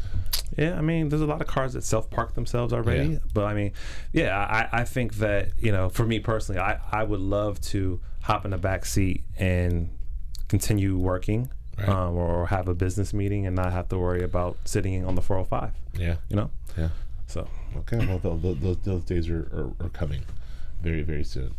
[0.56, 3.14] Yeah, I mean, there's a lot of cars that self park themselves already.
[3.14, 3.18] Yeah.
[3.34, 3.72] But I mean,
[4.12, 8.00] yeah, I, I think that, you know, for me personally, I, I would love to
[8.22, 9.90] hop in the back seat and
[10.48, 11.88] continue working Right.
[11.88, 15.20] um, or have a business meeting and not have to worry about sitting on the
[15.22, 16.16] 405, Yeah.
[16.30, 16.50] you know?
[16.76, 16.88] Yeah.
[17.26, 20.22] So, Okay, well, tho- tho- those, those days are, are, are coming
[20.82, 21.54] very, very soon.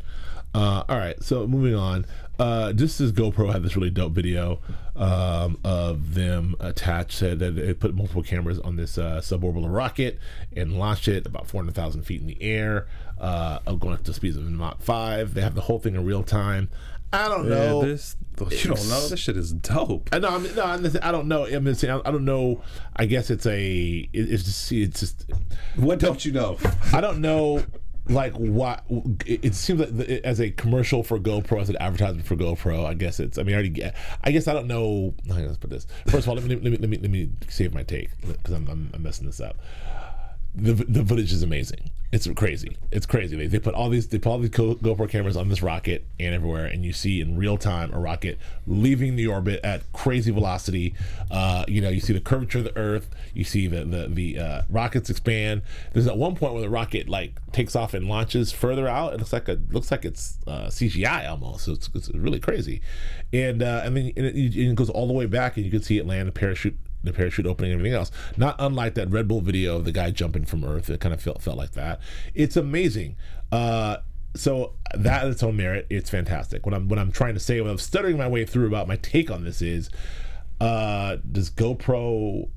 [0.55, 2.05] Uh, all right, so moving on.
[2.39, 4.59] Uh, just as GoPro had this really dope video
[4.95, 10.17] um, of them attached, said that it put multiple cameras on this uh, suborbital rocket
[10.55, 12.87] and launched it about 400,000 feet in the air,
[13.19, 15.33] uh, going up to speeds of Mach 5.
[15.35, 16.69] They have the whole thing in real time.
[17.13, 17.81] I don't know.
[17.81, 20.09] yeah, this, oh, you don't know, this shit is dope.
[20.11, 20.29] I know.
[20.29, 21.45] I'm, no, I'm just, I don't know.
[21.45, 22.61] I'm just saying, I don't know.
[22.95, 24.09] I guess it's a.
[24.11, 24.71] It, it's just.
[24.71, 25.25] It's just.
[25.75, 26.57] What don't you know?
[26.91, 27.63] I don't know,
[28.09, 28.83] like what
[29.25, 32.85] it, it seems like the, as a commercial for GoPro, as an advertisement for GoPro.
[32.85, 33.37] I guess it's.
[33.37, 33.95] I mean, I already get.
[34.23, 35.13] I guess I don't know.
[35.25, 35.87] Let's put this.
[36.07, 38.53] First of all, let me let me let me, let me save my take because
[38.53, 39.57] I'm, I'm I'm messing this up.
[40.59, 41.91] The, the footage is amazing.
[42.11, 42.77] It's crazy.
[42.89, 43.35] It's crazy.
[43.35, 46.33] They, they put all these they put all these GoPro cameras on this rocket and
[46.33, 50.95] everywhere, and you see in real time a rocket leaving the orbit at crazy velocity.
[51.29, 53.09] Uh, you know, you see the curvature of the Earth.
[53.33, 55.63] You see the the the uh, rockets expand.
[55.91, 59.13] There's at one point where the rocket like takes off and launches further out.
[59.13, 61.65] It looks like a looks like it's uh, CGI almost.
[61.65, 62.81] So it's, it's really crazy.
[63.33, 65.71] And uh, and then and it, and it goes all the way back, and you
[65.71, 68.11] can see it land a parachute the parachute opening and everything else.
[68.35, 70.89] Not unlike that Red Bull video of the guy jumping from Earth.
[70.89, 71.99] It kind of felt felt like that.
[72.33, 73.15] It's amazing.
[73.51, 73.97] Uh,
[74.35, 76.65] so that its own merit, it's fantastic.
[76.65, 78.97] What I'm what I'm trying to say, what I'm stuttering my way through about my
[78.97, 79.89] take on this is,
[80.61, 82.49] uh, does GoPro?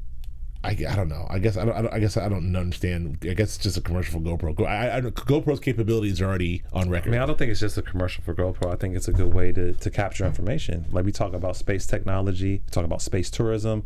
[0.62, 1.26] I, I don't know.
[1.30, 1.94] I guess I don't, I don't.
[1.94, 3.18] I guess I don't understand.
[3.22, 4.54] I guess it's just a commercial for GoPro.
[4.54, 7.08] Go- I, I, GoPro's capabilities are already on record.
[7.08, 8.70] I mean, I don't think it's just a commercial for GoPro.
[8.70, 10.84] I think it's a good way to, to capture information.
[10.92, 13.84] Like we talk about space technology, we talk about space tourism,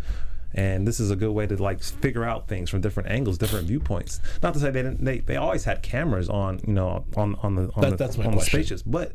[0.54, 3.66] and this is a good way to like figure out things from different angles, different
[3.66, 4.20] viewpoints.
[4.42, 5.04] Not to say they didn't.
[5.04, 8.32] They, they always had cameras on, you know, on on the on, That- the, on
[8.36, 9.12] the spaceships, but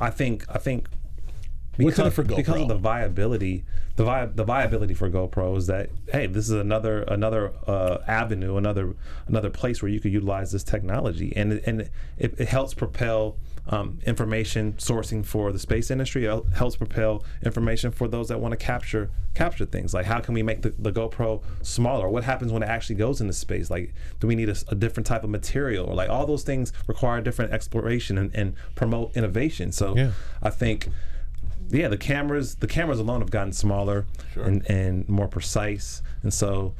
[0.00, 1.05] I think I think What's in it
[1.78, 3.64] because, because of the viability,
[3.96, 8.56] the vi- the viability for GoPro is that hey, this is another another uh, avenue,
[8.56, 8.94] another
[9.26, 11.80] another place where you could utilize this technology, and it- and
[12.18, 13.36] it, it helps propel
[13.68, 16.24] um, information sourcing for the space industry.
[16.24, 19.92] It helps propel information for those that want to capture capture things.
[19.92, 22.08] Like how can we make the, the GoPro smaller?
[22.08, 23.68] What happens when it actually goes into space?
[23.68, 25.84] Like do we need a, a different type of material?
[25.86, 29.72] Or like all those things require different exploration and, and promote innovation.
[29.72, 30.12] So Yeah.
[30.42, 30.88] I think
[31.70, 36.74] yeah, the cameras the cameras alone have gotten smaller and, and more precise, and so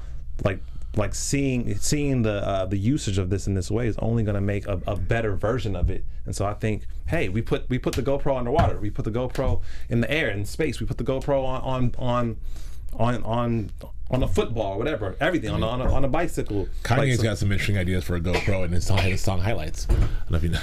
[0.44, 0.60] like
[0.96, 4.34] like seeing seeing the uh, the usage of this in this way is only going
[4.34, 6.04] to make a, a better version of it.
[6.24, 9.10] And so I think, hey, we put we put the GoPro underwater, we put the
[9.10, 12.36] GoPro in the air in space, we put the GoPro on on
[12.98, 13.70] on on
[14.10, 16.68] on, a football whatever, everything on a, on a, on a bicycle.
[16.82, 19.86] Kanye's Like, got some interesting ideas for a GoPro and his song, his song highlights.
[19.90, 20.60] I don't know if you know.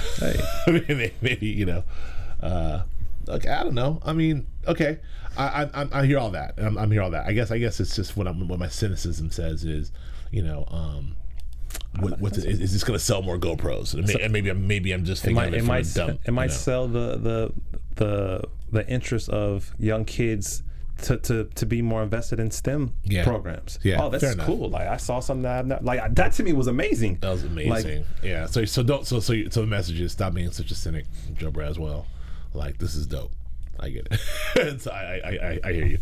[0.66, 1.84] Mean, maybe, maybe, you know.
[2.42, 2.82] Uh,
[3.28, 4.00] okay, I don't know.
[4.04, 4.98] I mean, okay,
[5.36, 6.54] I I, I- hear all that.
[6.58, 7.26] I'm, I'm hear all that.
[7.26, 9.92] I guess I guess it's just what I'm what my cynicism says is,
[10.30, 11.16] you know, um,
[12.00, 13.94] what, what's it, is, is this going to sell more GoPros?
[13.94, 15.94] And, may, and maybe I'm maybe I'm just it thinking might it, it might a
[15.94, 16.54] dumb, it might know.
[16.56, 17.52] sell the the
[17.96, 20.62] the the interest of young kids
[21.02, 23.24] to, to, to be more invested in STEM Yeah.
[23.24, 23.78] programs.
[23.82, 24.68] Yeah, Oh, that's cool.
[24.70, 27.18] Like I saw something that I've not, like that to me was amazing.
[27.20, 27.98] That was amazing.
[28.00, 28.46] Like, yeah.
[28.46, 31.06] So so don't so so you- so the message is stop being such a cynic,
[31.36, 32.06] Joe Braswell.
[32.54, 33.32] Like this is dope.
[33.78, 34.08] I get
[34.56, 34.80] it.
[34.80, 35.98] so I, I I I hear you.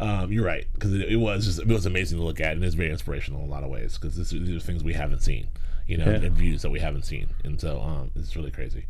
[0.00, 2.64] Um, you're right because it, it was just it was amazing to look at and
[2.64, 5.46] it's very inspirational in a lot of ways because these are things we haven't seen,
[5.86, 6.16] you know, Yeah.
[6.26, 8.86] and views that we haven't seen, and so um, it's really crazy.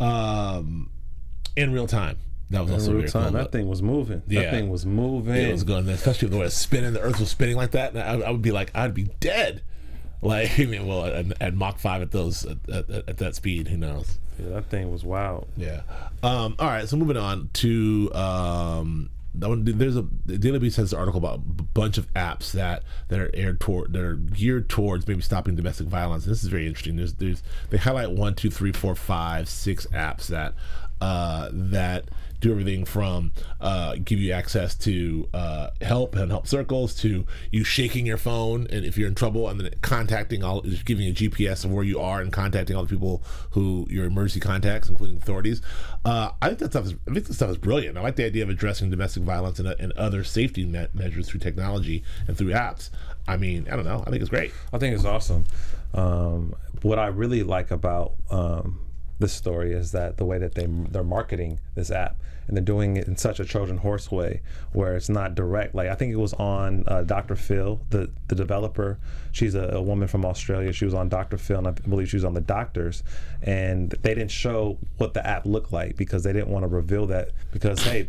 [0.00, 0.90] Um,
[1.56, 2.18] in real time,
[2.50, 4.22] that was also real time, that thing was moving.
[4.26, 4.42] Yeah.
[4.42, 5.34] That thing was moving.
[5.36, 6.94] It was going, especially the way it's spinning.
[6.94, 9.62] The Earth was spinning like that, and I, I would be like, I'd be dead.
[10.22, 13.68] Like, I mean, well, at, at Mach five at those at, at, at that speed,
[13.68, 14.18] who knows?
[14.42, 15.48] Yeah, that thing was wild.
[15.56, 15.82] Yeah.
[16.22, 19.64] Um, all right, so moving on to um, one.
[19.64, 23.30] There's a Daily Beast has an article about a bunch of apps that that are
[23.34, 26.24] aired toward that are geared towards maybe stopping domestic violence.
[26.24, 26.96] This is very interesting.
[26.96, 30.54] There's there's they highlight one, two, three, four, five, six apps that
[31.00, 32.04] uh, that
[32.40, 37.62] do everything from uh, give you access to uh, help and help circles to you
[37.64, 41.64] shaking your phone and if you're in trouble and then contacting all giving a GPS
[41.64, 45.60] of where you are and contacting all the people who your emergency contacts, including authorities.
[46.04, 47.96] Uh, I think that stuff is I think this stuff is brilliant.
[47.96, 52.02] I like the idea of addressing domestic violence and, and other safety measures through technology
[52.26, 52.90] and through apps.
[53.28, 54.02] I mean, I don't know.
[54.06, 54.52] I think it's great.
[54.72, 55.44] I think it's awesome.
[55.92, 58.80] Um, what I really like about um,
[59.18, 62.16] this story is that the way that they they're marketing this app
[62.50, 65.72] and they're doing it in such a Trojan horse way, where it's not direct.
[65.72, 67.36] Like I think it was on uh, Dr.
[67.36, 68.98] Phil, the the developer.
[69.30, 70.72] She's a, a woman from Australia.
[70.72, 71.38] She was on Dr.
[71.38, 73.04] Phil, and I believe she was on the Doctors.
[73.40, 77.06] And they didn't show what the app looked like because they didn't want to reveal
[77.06, 78.08] that because hey.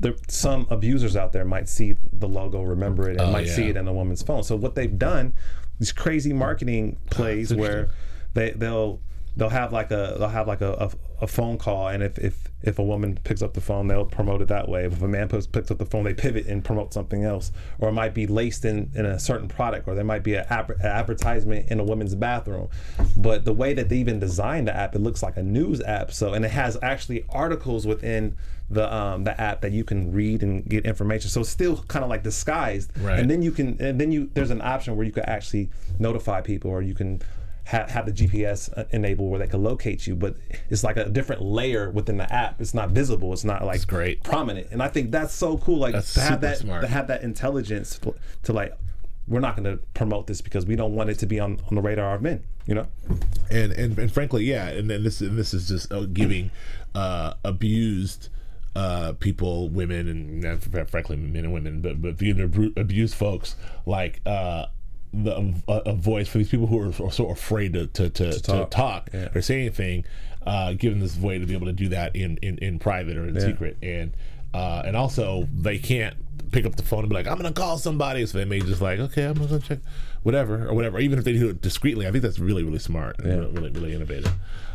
[0.00, 3.64] There, some abusers out there might see the logo, remember it, and Oh, might see
[3.64, 4.42] it in a woman's phone.
[4.42, 5.34] So what they've done,
[5.78, 7.90] these crazy marketing plays where
[8.32, 9.00] they they'll
[9.36, 10.90] they'll have like a they'll have like a, a,
[11.24, 14.42] a phone call, and if, if if a woman picks up the phone, they'll promote
[14.42, 14.86] it that way.
[14.86, 17.90] If a man picks, picks up the phone, they pivot and promote something else, or
[17.90, 20.76] it might be laced in, in a certain product, or there might be an adver-
[20.80, 22.68] an advertisement in a woman's bathroom.
[23.16, 26.12] But the way that they even designed the app, it looks like a news app.
[26.12, 28.36] So and it has actually articles within
[28.68, 31.30] the um, the app that you can read and get information.
[31.30, 32.90] So it's still kind of like disguised.
[32.98, 33.18] Right.
[33.18, 36.40] And then you can and then you there's an option where you can actually notify
[36.40, 37.22] people, or you can
[37.66, 40.14] have, have the GPS enabled where they can locate you.
[40.14, 40.36] But
[40.70, 42.60] it's like a different layer within the app.
[42.60, 43.32] It's not visible.
[43.32, 44.22] It's not like great.
[44.22, 44.68] prominent.
[44.70, 45.78] And I think that's so cool.
[45.78, 46.82] Like That's to have that smart.
[46.82, 48.00] to have that intelligence
[48.44, 48.72] to, like.
[49.28, 51.74] We're not going to promote this because we don't want it to be on, on
[51.74, 52.86] the radar of men, you know?
[53.50, 56.52] and and, and frankly, yeah, and then this and this is just uh, giving
[56.94, 58.28] uh, abused
[58.76, 62.10] uh, people, women, and uh, frankly, men and women, but but
[62.76, 64.20] abused folks like.
[64.24, 64.66] Uh,
[65.24, 68.32] the, a, a voice for these people who are, are so afraid to to, to,
[68.32, 69.10] to talk, talk.
[69.12, 69.28] Yeah.
[69.34, 70.04] or say anything,
[70.46, 73.26] uh, given this way to be able to do that in, in, in private or
[73.26, 74.12] in secret, and
[74.54, 76.16] uh, and also they can't
[76.52, 78.80] pick up the phone and be like, I'm gonna call somebody, so they may just
[78.80, 79.78] like, okay, I'm gonna check,
[80.22, 80.98] whatever or whatever.
[80.98, 83.94] Even if they do it discreetly, I think that's really really smart, and really really
[83.94, 84.32] innovative.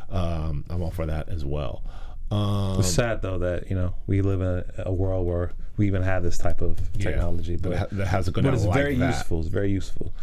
[0.10, 1.84] Um, I'm all for that as well.
[2.32, 5.88] Um, It's sad though that you know we live in a, a world where we
[5.88, 8.74] even have this type of technology, that, but, ha- that hasn't gone but it's like
[8.74, 9.08] very that.
[9.16, 9.40] useful.
[9.40, 10.14] It's very useful.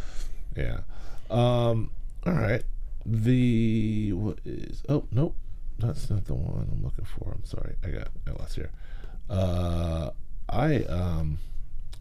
[0.56, 0.80] Yeah.
[1.30, 1.90] Um.
[2.26, 2.62] All right.
[3.04, 4.82] The what is?
[4.88, 5.34] Oh nope,
[5.78, 7.32] that's not the one I'm looking for.
[7.34, 7.74] I'm sorry.
[7.84, 8.70] I got I lost here.
[9.30, 10.10] Uh,
[10.48, 11.38] I um,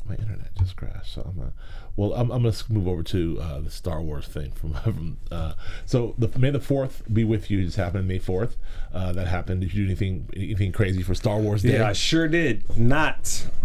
[0.07, 1.13] my internet just crashed.
[1.13, 1.53] So I'm gonna.
[1.95, 5.17] Well, I'm, I'm gonna move over to uh, the Star Wars thing from from.
[5.31, 5.53] Uh,
[5.85, 7.63] so the May the Fourth be with you.
[7.63, 8.57] Just happened May Fourth.
[8.93, 9.61] Uh, that happened.
[9.61, 11.73] Did you do anything anything crazy for Star Wars Day?
[11.73, 12.77] Yeah, I sure did.
[12.77, 13.45] Not.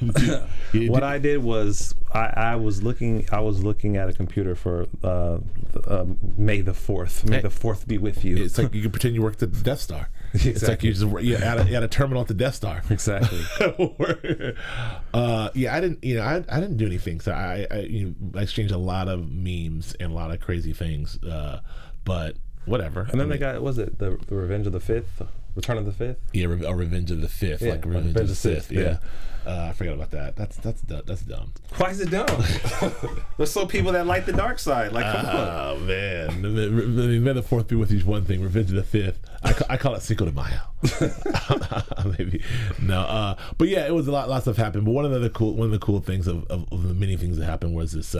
[0.74, 3.28] What I did was I, I was looking.
[3.30, 5.38] I was looking at a computer for uh,
[5.86, 7.24] uh, May the fourth.
[7.28, 7.42] May Hey.
[7.42, 8.36] the fourth be with you.
[8.42, 10.08] It's like you can pretend you worked at the Death Star.
[10.32, 12.82] It's like you just you're at a, at a terminal at the Death Star.
[12.90, 13.40] exactly.
[15.14, 16.02] uh, yeah, I didn't.
[16.02, 17.20] You know, I, I didn't do anything.
[17.20, 20.40] So I I, you know, I exchanged a lot of memes and a lot of
[20.40, 21.22] crazy things.
[21.22, 21.60] Uh,
[22.04, 23.06] but whatever.
[23.10, 25.22] And then they got was it the, the Revenge of the Fifth,
[25.54, 26.18] Return of the Fifth?
[26.32, 28.70] yeah, Re- or Revenge of the Fifth, Yeah, like like Revenge, of the Sith.
[28.70, 28.80] yeah.
[28.80, 28.96] Yeah,
[29.46, 30.34] Uh, I forgot about that.
[30.36, 31.52] That's that's that's dumb.
[31.76, 32.26] Why is it dumb?
[33.36, 34.92] There's so people that like the dark side.
[34.92, 35.36] Like, come on.
[35.36, 37.98] Oh man, May the Fourth be with you.
[37.98, 39.20] is One thing, Revenge of the Fifth.
[39.42, 40.60] I, ca- I call it Cinco de Mayo.
[42.18, 42.42] Maybe
[42.82, 44.28] no, uh, but yeah, it was a lot.
[44.28, 44.84] Lots of happened.
[44.84, 47.16] But one of the cool, one of the cool things of, of, of the many
[47.16, 48.14] things that happened was this.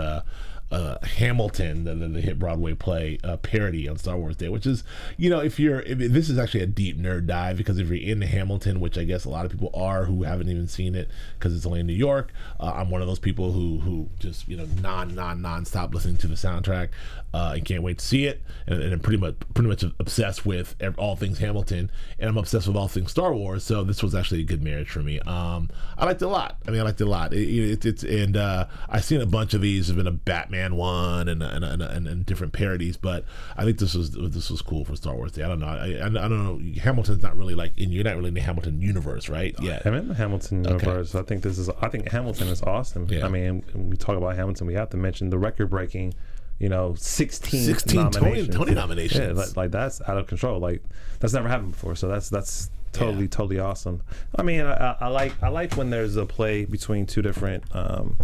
[0.71, 4.67] Uh, Hamilton, the, the, the hit Broadway play uh, parody on Star Wars Day, which
[4.67, 4.83] is,
[5.17, 7.97] you know, if you're, if, this is actually a deep nerd dive because if you're
[7.97, 11.09] into Hamilton, which I guess a lot of people are who haven't even seen it
[11.39, 14.49] because it's only in New York, uh, I'm one of those people who who just
[14.49, 16.89] you know non non non stop listening to the soundtrack
[17.37, 20.47] uh, and can't wait to see it, and, and I'm pretty much pretty much obsessed
[20.47, 23.63] with all things Hamilton, and I'm obsessed with all things Star Wars.
[23.63, 25.21] So this was actually a good marriage for me.
[25.21, 25.69] Um,
[25.99, 26.57] I liked it a lot.
[26.67, 27.35] I mean, I liked it a lot.
[27.35, 29.89] It, it, it's and uh, I've seen a bunch of these.
[29.89, 33.79] There's been a Batman one and and, and, and, and different parodies, but I think
[33.79, 35.43] this was this was cool for Star Wars Day.
[35.43, 35.67] I don't know.
[35.67, 36.81] I, I, I don't know.
[36.81, 39.55] Hamilton's not really like in you're not really in the Hamilton universe, right?
[39.61, 39.83] Yeah.
[39.85, 41.15] I'm in the Hamilton universe.
[41.15, 41.69] I think this is.
[41.83, 43.07] I think Hamilton is awesome.
[43.11, 43.27] Yeah.
[43.27, 46.15] I mean, when we talk about Hamilton, we have to mention the record-breaking.
[46.59, 48.57] You know, 16, 16 Tony- nominations.
[48.57, 49.37] Tony nominations.
[49.37, 50.59] Yeah, like, like that's out of control.
[50.59, 50.83] Like
[51.21, 51.95] that's never happened before.
[51.97, 53.31] So that's that's totally Yeah.
[53.31, 54.03] totally awesome.
[54.39, 57.65] I mean, I, I, like I like when there's a play between two different.
[57.75, 58.17] Um,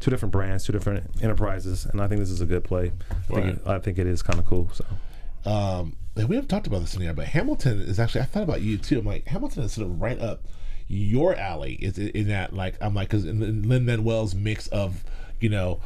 [0.00, 2.92] Two different brands, two different enterprises, and I think this is a good play.
[3.10, 4.70] I think, it, I think it is kind of cool.
[4.72, 4.84] So,
[5.44, 8.20] um, we haven't talked about this in here, but Hamilton is actually.
[8.20, 9.00] I thought about you too.
[9.00, 10.44] I'm like Hamilton is sort of right up
[10.86, 11.74] your alley.
[11.74, 15.02] Is in, that like I'm like because in Lin Manuel's mix of
[15.40, 15.80] you know,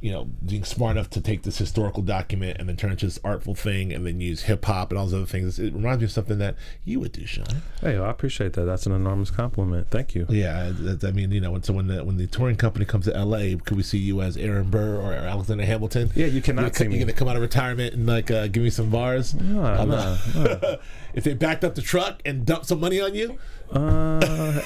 [0.00, 3.06] you know, being smart enough to take this historical document and then turn it into
[3.06, 5.58] this artful thing, and then use hip hop and all those other things.
[5.58, 7.46] It reminds me of something that you would do, Sean.
[7.80, 8.62] hey, I appreciate that.
[8.64, 9.88] That's an enormous compliment.
[9.90, 10.26] Thank you.
[10.28, 13.06] Yeah, that's- I mean, you know, when so when the when the touring company comes
[13.06, 16.10] to L.A., could we see you as Aaron Burr or Alexander Hamilton?
[16.14, 16.98] Yeah, you cannot You're, see you're me.
[17.00, 19.34] gonna come out of retirement and like uh, give me some bars.
[19.34, 19.96] No, I'm, no,
[20.36, 20.76] uh,
[21.14, 23.38] if they backed up the truck and dumped some money on you,
[23.70, 24.62] Uh,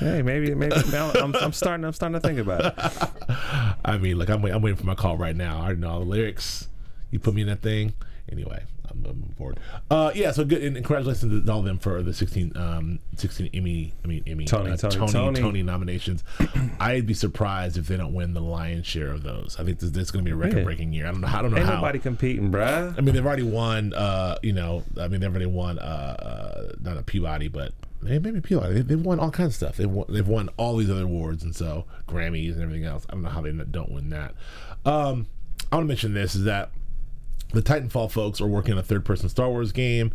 [0.00, 1.84] hey, maybe, maybe I'm, I'm starting.
[1.84, 2.74] I'm starting to think about it.
[3.84, 5.58] I mean, like I'm wait, I'm waiting for my call right now.
[5.58, 6.68] I already know all the lyrics.
[7.10, 7.92] You put me in that thing.
[8.30, 9.60] Anyway, I'm, I'm moving forward.
[9.90, 13.50] Uh, yeah, so good and congratulations to all of them for the 16, um, 16
[13.52, 13.92] Emmy.
[14.04, 15.40] I mean Emmy, Tony, uh, Tony, Tony, Tony.
[15.40, 16.22] Tony nominations.
[16.80, 19.56] I'd be surprised if they don't win the lion's share of those.
[19.58, 21.06] I think this, this is going to be a record-breaking year.
[21.06, 21.28] I don't know.
[21.28, 21.74] I don't know Ain't how.
[21.76, 22.96] nobody competing, bruh.
[22.96, 23.92] I mean, they've already won.
[23.92, 25.78] Uh, you know, I mean, they've already won.
[25.78, 27.72] Uh, uh not a Peabody, but
[28.08, 28.74] eh, maybe Peabody.
[28.74, 29.76] They, they've won all kinds of stuff.
[29.76, 33.06] They've won, they've won all these other awards, and so Grammys and everything else.
[33.08, 34.34] I don't know how they don't win that.
[34.84, 35.26] Um,
[35.70, 36.70] I want to mention this is that
[37.52, 40.12] the Titanfall folks are working on a third-person Star Wars game.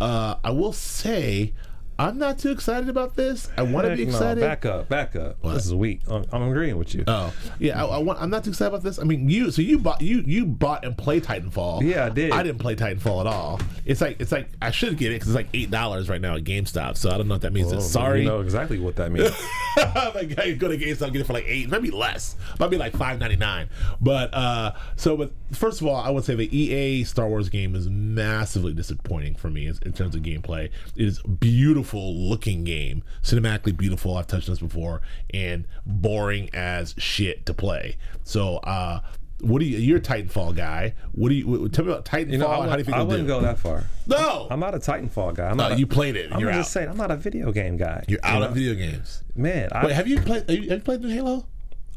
[0.00, 1.52] Uh, I will say.
[1.98, 3.50] I'm not too excited about this.
[3.56, 4.40] I want to be no, excited.
[4.40, 5.38] back up, back up.
[5.40, 5.54] What?
[5.54, 6.00] This is weak.
[6.06, 7.04] I'm, I'm agreeing with you.
[7.06, 7.82] Oh, yeah.
[7.82, 8.20] I, I want.
[8.20, 8.98] I'm not too excited about this.
[8.98, 9.50] I mean, you.
[9.50, 11.82] So you bought you you bought and played Titanfall.
[11.82, 12.32] Yeah, I did.
[12.32, 13.60] I didn't play Titanfall at all.
[13.86, 16.36] It's like it's like I should get it because it's like eight dollars right now
[16.36, 16.98] at GameStop.
[16.98, 17.72] So I don't know what that means.
[17.72, 18.20] Oh, Sorry.
[18.20, 19.30] you know exactly what that means.
[19.76, 22.36] like I go to GameStop and get it for like eight, maybe less.
[22.60, 23.70] Might be like five ninety nine.
[24.02, 27.74] But uh so but first of all, I would say the EA Star Wars game
[27.74, 30.66] is massively disappointing for me in, in terms of gameplay.
[30.94, 34.16] It is beautiful looking game, cinematically beautiful.
[34.16, 35.00] I've touched this before,
[35.32, 37.96] and boring as shit to play.
[38.24, 39.00] So uh
[39.42, 39.76] what do you?
[39.76, 40.94] You're a Titanfall guy.
[41.12, 41.68] What do you?
[41.68, 42.32] Tell me about Titanfall.
[42.32, 43.34] You know, I, How do you think I wouldn't do?
[43.34, 43.84] go that far.
[44.06, 45.50] No, I'm not a Titanfall guy.
[45.50, 45.68] I'm no.
[45.68, 46.32] a- You played it.
[46.32, 46.72] I'm you're just out.
[46.72, 48.02] saying, I'm not a video game guy.
[48.08, 49.22] You're out You of video games.
[49.34, 50.48] Man, I, Wait, have you played?
[50.48, 51.46] Have you, have you played the Halo?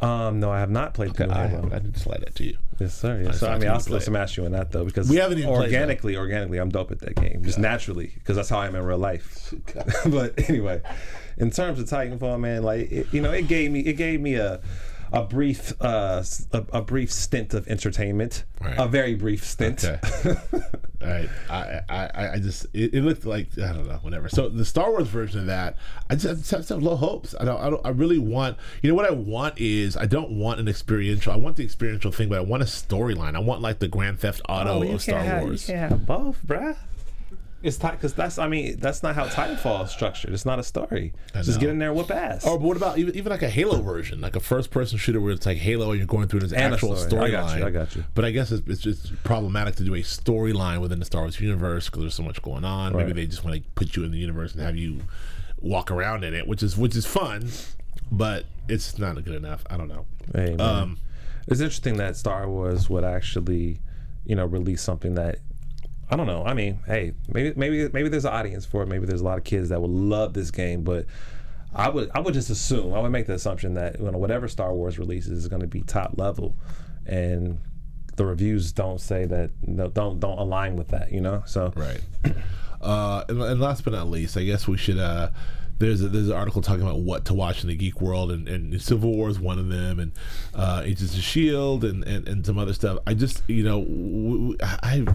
[0.01, 2.45] Um, no, I have not played Okay, the I, have, I to slide that to
[2.45, 2.57] you.
[2.79, 3.21] Yes, sir.
[3.21, 3.49] Yes, sir.
[3.49, 6.15] I mean, I'll still play smash you in that though because We haven't even organically,
[6.15, 8.97] organically, I'm dope at that game, just naturally because that's how I am in real
[8.97, 9.53] life.
[10.05, 10.81] but anyway,
[11.38, 14.35] in terms of Titanfall, man, like it, you know, it gave me it gave me
[14.35, 14.62] a
[15.11, 18.75] a brief uh s- a, a brief stint of entertainment, Right.
[18.77, 19.83] a very brief stint.
[19.83, 19.99] Okay.
[21.01, 21.29] All right.
[21.49, 24.27] I, I, I- I just it, it looked like I don't know whatever.
[24.29, 25.77] So the Star Wars version of that,
[26.09, 27.33] I just, I just have, have low hopes.
[27.39, 27.85] I don't, I don't.
[27.85, 28.57] I really want.
[28.81, 31.31] You know what I want is I don't want an experiential.
[31.31, 33.35] I want the experiential thing, but I want a storyline.
[33.35, 35.67] I want like the Grand Theft Auto Oh, of Star have, Wars.
[35.69, 36.75] You can't have both, bruh.
[37.61, 40.33] It's because that's I mean that's not how Titanfall is structured.
[40.33, 41.13] It's not a story.
[41.33, 42.45] Just get in there whoop ass.
[42.45, 45.33] Or but what about even, even like a Halo version, like a first-person shooter where
[45.33, 47.23] it's like Halo and you're going through this And actual story.
[47.23, 48.05] I got you, I got you.
[48.15, 51.39] But I guess it's, it's just problematic to do a storyline within the Star Wars
[51.39, 52.95] universe because there's so much going on.
[52.95, 55.01] Maybe they just want to put you in the universe and have you
[55.60, 57.49] walk around in it, which is which is fun.
[58.12, 59.63] but it's not good enough.
[59.69, 60.05] I don't know.
[60.33, 60.55] Hey.
[60.57, 60.97] Um,
[61.47, 63.79] it's interesting that Star Wars would actually,
[64.25, 65.39] you know, release something that
[66.10, 66.43] I don't know.
[66.43, 68.87] I mean, hey, maybe maybe maybe there's an audience for it.
[68.87, 71.05] Maybe there's a lot of kids that would love this game, but
[71.73, 74.47] I would I would just assume I would make the assumption that you know whatever
[74.47, 76.55] Star Wars releases is going to be top level,
[77.05, 77.60] and
[78.15, 81.12] the reviews don't say that no, don't don't align with that.
[81.12, 82.01] You know, so Right.
[82.81, 84.97] Uh, and, and last but not least, I guess we should.
[84.97, 85.31] Uh,
[85.79, 88.47] there's a, there's an article talking about what to watch in the geek world, and,
[88.47, 90.12] and Civil War is one of them, and
[90.53, 92.99] uh, Agents of Shield, and, and, and some other stuff.
[93.07, 95.05] I just you know I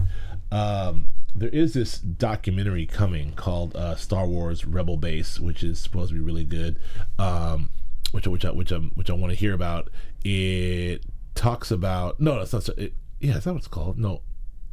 [0.51, 6.09] um, there is this documentary coming called uh, Star Wars Rebel Base, which is supposed
[6.09, 6.79] to be really good.
[7.19, 7.69] Um,
[8.11, 9.89] which which I, which I which I want to hear about.
[10.23, 11.03] It
[11.35, 12.69] talks about no, that's not.
[12.77, 13.97] It, yeah, is that what it's called?
[13.99, 14.21] No,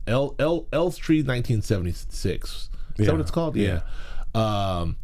[0.07, 2.71] L L Elstree 1976.
[2.99, 3.57] Is that what it's called?
[3.57, 3.81] Yeah.
[4.35, 4.97] Um,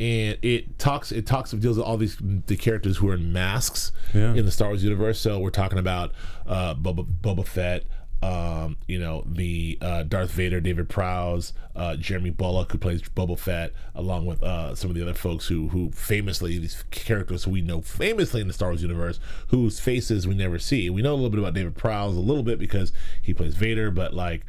[0.00, 3.32] and it talks it talks it deals with all these the characters who are in
[3.32, 4.34] masks Yeah.
[4.34, 5.18] in the Star Wars universe.
[5.18, 6.12] So we're talking about
[6.46, 7.84] uh, Boba, Boba Fett.
[8.20, 13.38] Um, you know the uh, Darth Vader, David Prowse, uh, Jeremy Bulloch, who plays Boba
[13.38, 17.60] Fett, along with uh, some of the other folks who, who famously these characters we
[17.60, 20.90] know famously in the Star Wars universe, whose faces we never see.
[20.90, 22.92] We know a little bit about David Prowse, a little bit because
[23.22, 24.44] he plays Vader, but like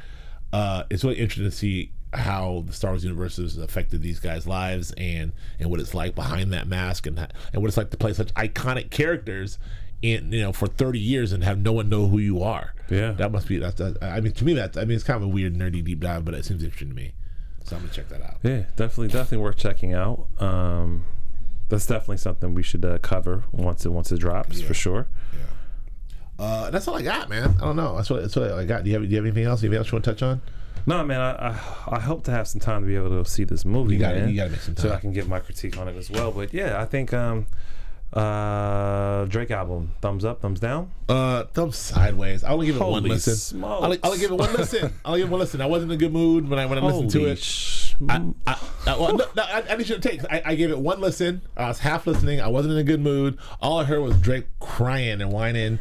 [0.52, 4.48] uh, it's really interesting to see how the Star Wars universe has affected these guys'
[4.48, 7.98] lives and and what it's like behind that mask and and what it's like to
[7.98, 9.60] play such iconic characters
[10.02, 12.74] in you know for 30 years and have no one know who you are.
[12.90, 13.12] Yeah.
[13.12, 15.24] that must be that's that, I mean to me that I mean it's kind of
[15.24, 17.14] a weird nerdy deep dive, but it seems interesting to me.
[17.66, 18.38] So I'm gonna check that out.
[18.44, 20.28] Yeah, definitely, definitely worth checking out.
[20.40, 21.04] Um,
[21.68, 25.08] that's definitely something we should uh, cover once it once it drops for sure.
[25.34, 26.44] Yeah.
[26.46, 27.56] Uh, that's all I got, man.
[27.60, 27.96] I don't know.
[27.98, 28.84] That's what that's what I got.
[28.84, 29.62] Do you have do you have anything else?
[29.62, 30.42] Anything else you want to touch on?
[30.88, 31.60] No, man, I, I
[31.98, 33.94] I hope to have some time to be able to see this movie.
[33.96, 34.90] You gotta- man, you gotta make some time.
[34.90, 34.94] so.
[34.96, 36.32] I can get my critique on it as well.
[36.32, 37.46] But yeah, I think um,
[38.14, 40.90] uh, Drake album, thumbs up, thumbs down.
[41.08, 42.44] Uh, thumb sideways.
[42.44, 43.36] I'll only give it one listen.
[43.36, 43.84] smokes.
[44.04, 44.94] I'll, I'll give it one listen.
[45.06, 45.62] I'll give it one listen.
[45.62, 47.38] I wasn't in a good mood when I when I listened to it.
[47.40, 48.58] sh- I, I,
[48.88, 50.24] I, well, no, no, I, I need you to take.
[50.32, 51.42] I, I gave it one listen.
[51.56, 52.42] I was half listening.
[52.42, 53.38] I wasn't in a good mood.
[53.62, 55.80] All I heard was Drake crying and whining,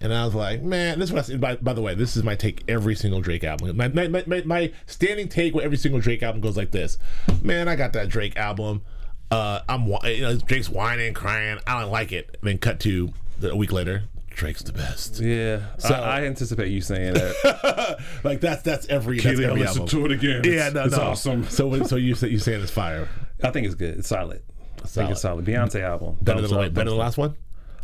[0.00, 2.16] and I was like, "Man, this is what I said." By, by the way, this
[2.16, 3.76] is my take every single Drake album.
[3.76, 6.98] My, my, my, my standing take with every single Drake album goes like this:
[7.42, 8.82] "Man, I got that Drake album.
[9.30, 11.58] Uh, I'm you know Drake's whining, crying.
[11.66, 13.12] I don't like it." And then cut to
[13.42, 14.04] a week later.
[14.30, 15.18] Drake's the best.
[15.20, 17.98] yeah, So- I, I anticipate you saying that.
[18.24, 19.98] like that's that's every that's Keely, I every listened album.
[19.98, 20.42] to it again.
[20.44, 21.02] Yeah, It's- no, it's no.
[21.02, 21.44] awesome.
[21.48, 23.08] So so you say you saying it's fire?
[23.42, 23.98] I think it's good.
[23.98, 24.42] It's solid.
[24.76, 25.10] I think Solid.
[25.10, 25.44] it's solid.
[25.44, 26.18] Beyonce album.
[26.22, 27.34] Better than the, up, better than the last one.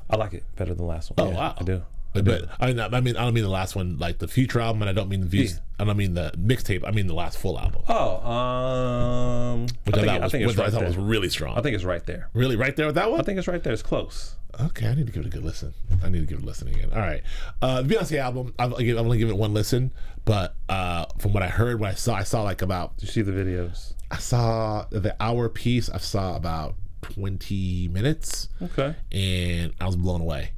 [0.08, 1.26] I like it better than the last one.
[1.26, 1.82] Oh Yeah, wow, I do.
[2.14, 2.48] I But.
[2.60, 4.88] I mean, I mean, I don't mean the last one, like the future album, and
[4.88, 5.54] I don't mean the views.
[5.54, 5.58] Yeah.
[5.80, 6.86] I don't mean the mixtape.
[6.86, 10.32] I mean the last full album, Oh, um, which I I, think, thought I was,
[10.32, 10.88] think it's which I thought there.
[10.88, 11.58] was really strong.
[11.58, 12.28] I think it's right there.
[12.32, 13.20] really right there with that one.
[13.20, 13.72] I think it's right there.
[13.72, 14.36] It's close.
[14.60, 15.74] okay, I need to give it a good listen.
[16.04, 16.90] I need to give it a listen again.
[16.92, 17.22] All right,
[17.60, 18.54] uh, the Beyonce album.
[18.58, 19.90] I've, I've only given it one listen,
[20.24, 23.12] but uh, from what I heard, what I saw, I saw like about Did you
[23.12, 23.94] see the videos?
[24.12, 25.90] I saw the hour piece.
[25.90, 28.48] I saw about twenty minutes.
[28.62, 28.94] Okay.
[29.10, 30.52] and I was blown away.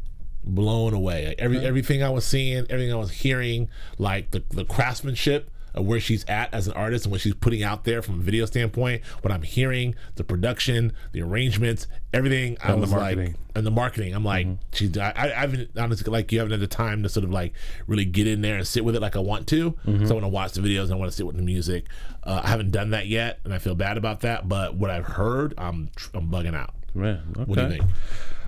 [0.46, 1.26] Blown away.
[1.28, 3.68] Like every everything I was seeing, everything I was hearing,
[3.98, 7.62] like the the craftsmanship of where she's at as an artist and what she's putting
[7.62, 9.04] out there from a video standpoint.
[9.20, 12.56] What I'm hearing, the production, the arrangements, everything.
[12.62, 14.14] I And the was like, and the marketing.
[14.14, 14.96] I'm like, she's.
[14.96, 17.52] I, I haven't honestly like you haven't had the time to sort of like
[17.88, 19.76] really get in there and sit with it like I want to.
[19.84, 20.84] So I want to watch the videos.
[20.84, 21.84] and I want to sit with the music.
[22.22, 24.48] Uh, I haven't done that yet, and I feel bad about that.
[24.48, 26.70] But what I've heard, I'm I'm bugging out.
[26.94, 27.44] Man, okay.
[27.44, 27.84] What do you think?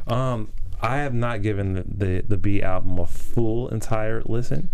[0.06, 0.50] Um,
[0.80, 4.70] I have not given the, the the B album a full entire listen,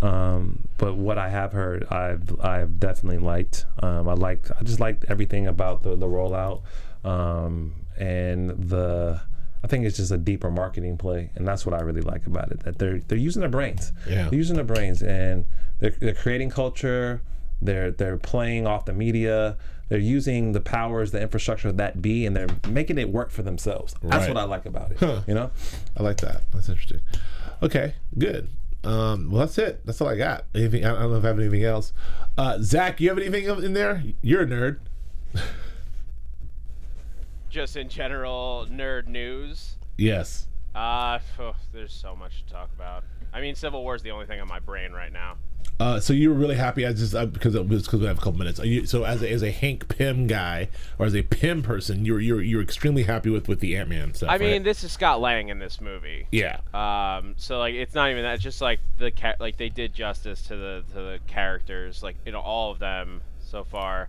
[0.00, 3.66] um, but what I have heard, I've I've definitely liked.
[3.82, 6.62] Um, I liked I just liked everything about the the rollout,
[7.04, 9.20] um, and the.
[9.60, 12.52] I think it's just a deeper marketing play, and that's what I really like about
[12.52, 12.60] it.
[12.60, 13.92] That they're they're using their brains.
[14.08, 14.28] Yeah.
[14.28, 15.46] They're using their brains, and
[15.80, 17.22] they're, they're creating culture.
[17.60, 19.56] They're they're playing off the media.
[19.88, 23.94] They're using the powers, the infrastructure that be, and they're making it work for themselves.
[24.02, 24.98] That's what I like about it.
[24.98, 25.22] Huh.
[25.26, 25.50] You know,
[25.96, 26.42] I like that.
[26.52, 27.00] That's interesting.
[27.62, 28.48] Okay, good.
[28.84, 29.84] Um, well, that's it.
[29.84, 30.44] That's all I got.
[30.54, 30.84] Anything?
[30.84, 31.92] I don't know if I have anything else.
[32.36, 34.04] Uh, Zach, you have anything in there?
[34.22, 34.78] You're a nerd.
[37.50, 39.76] Just in general nerd news.
[39.96, 40.46] Yes.
[40.74, 43.04] Uh, phew, there's so much to talk about.
[43.32, 45.36] I mean, Civil War is the only thing on my brain right now.
[45.80, 46.84] Uh, so you were really happy.
[46.84, 48.58] I just uh, because it was because we have a couple minutes.
[48.58, 50.68] Are you, so as a, as a Hank Pym guy
[50.98, 54.12] or as a Pym person, you're you're you're extremely happy with with the Ant Man
[54.12, 54.28] stuff.
[54.28, 54.64] I mean, right?
[54.64, 56.26] this is Scott Lang in this movie.
[56.32, 56.60] yeah.
[56.74, 58.34] Um, so like, it's not even that.
[58.34, 62.16] It's just like the ca- like they did justice to the to the characters, like
[62.26, 64.08] you know all of them so far.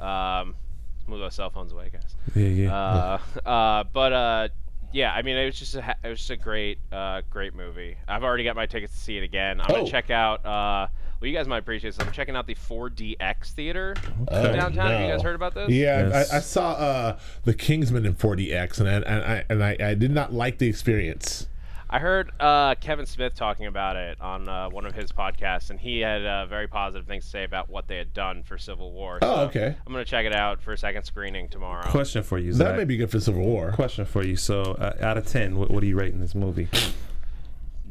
[0.00, 0.56] Um,
[0.96, 2.16] let's move those cell phones away, guys.
[2.34, 2.74] yeah, yeah.
[2.74, 4.48] Uh, uh, but uh,
[4.92, 7.96] yeah, I mean, it was just a it was just a great, uh, great movie.
[8.08, 9.60] I've already got my tickets to see it again.
[9.60, 9.74] I'm Oh.
[9.80, 10.44] gonna check out.
[10.44, 10.88] Uh,
[11.20, 12.06] well, you guys might appreciate this.
[12.06, 13.94] I'm checking out the 4DX theater
[14.28, 14.90] Oh, downtown.
[14.90, 15.70] Have you guys heard about this?
[15.70, 16.30] Yeah, Yes.
[16.32, 19.94] I, I saw uh, the Kingsman in 4DX, and I, and I and I, I
[19.94, 21.48] did not like the experience.
[21.88, 25.78] I heard uh, Kevin Smith talking about it on uh, one of his podcasts, and
[25.78, 28.92] he had uh, very positive things to say about what they had done for Civil
[28.92, 29.20] War.
[29.22, 29.76] Oh, okay.
[29.86, 31.88] I'm gonna check it out for a second screening tomorrow.
[31.90, 32.66] Question for you, Zach.
[32.66, 33.70] That may be good for Civil War.
[33.70, 34.34] Question for you.
[34.36, 36.68] So, uh, out of ten, what, what are you rating this movie?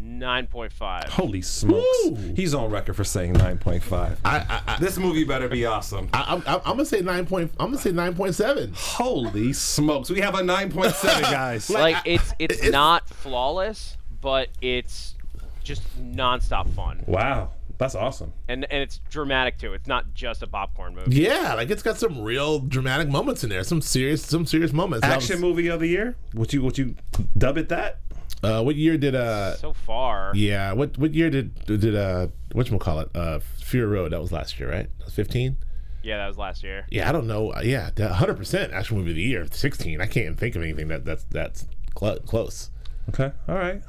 [0.05, 1.05] Nine point five.
[1.05, 1.85] Holy smokes!
[2.05, 2.15] Woo!
[2.35, 4.17] He's on record for saying 9.5.
[4.23, 6.09] I, I, I, This movie better be awesome.
[6.13, 7.51] I, I'm, I'm gonna say nine point.
[7.59, 8.71] I'm gonna say nine point seven.
[8.75, 10.09] Holy smokes.
[10.11, 11.69] We have a 9.7, guys.
[11.71, 15.15] Like I- it's it's it's- not flawless, but it's
[15.63, 17.49] just nonstop fun, Wow,
[17.79, 18.31] that's awesome.
[18.47, 19.73] and and it's dramatic too.
[19.73, 21.15] It's not just a popcorn movie.
[21.19, 23.63] Yeah, like it's got some real dramatic moments in there.
[23.63, 25.01] Some serious, some serious moments.
[25.01, 26.15] That Action was- movie of the year?
[26.35, 26.95] Would you would you
[27.35, 27.99] dub it that?
[28.43, 29.55] Uh, what year did uh?
[29.57, 32.27] So far, Yeah, what what year did did uh?
[32.51, 33.09] What call it?
[33.15, 34.11] Uh, Fury Road.
[34.11, 34.87] That was last year, right?
[35.03, 35.57] Was Fifteen.
[36.03, 36.85] yeah, that was last year.
[36.91, 37.51] Yeah, I don't know.
[37.53, 39.47] Uh, Yeah, hundred percent action movie of the year.
[39.51, 40.01] Sixteen.
[40.01, 41.65] I can't think of anything that that's that's
[41.97, 42.69] cl- close.
[43.09, 43.81] Okay, all right.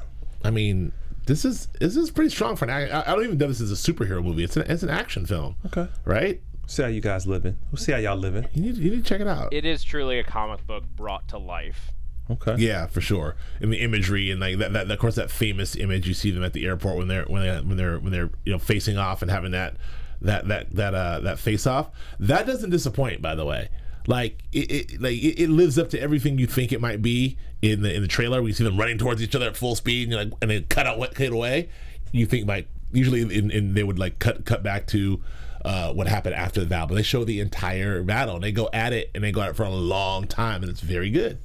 [0.45, 0.93] I mean,
[1.27, 2.91] this is this is pretty strong for an.
[2.93, 4.45] I, I don't even know this is a superhero movie.
[4.45, 5.89] It's an it's an action film, Okay.
[6.05, 6.41] right?
[6.69, 7.57] See how you guys living.
[7.71, 8.47] We'll see how y'all living.
[8.55, 9.53] You need you need to check it out.
[9.53, 11.93] It is truly a comic book brought to life.
[12.31, 12.57] Okay.
[12.59, 13.37] Yeah, for sure.
[13.61, 16.43] And the imagery and like that, that, of course, that famous image you see them
[16.43, 19.23] at the airport when they're when they when they're when they're you know facing off
[19.23, 19.77] and having that
[20.23, 21.91] that that that uh that face off.
[22.19, 23.69] That doesn't disappoint, by the way.
[24.09, 27.39] Like it, it like it, it lives up to everything you think it might be
[27.63, 28.43] in the in the trailer.
[28.43, 30.87] We see them running towards each other at full speed and like and they cut
[30.87, 31.69] out cut away.
[32.13, 35.23] You think like usually in, in they would like cut cut back to.
[35.65, 36.87] Uh, what happened after the battle?
[36.87, 39.51] But they show the entire battle and they go at it and they go at
[39.51, 41.41] it for a long time and it's very good.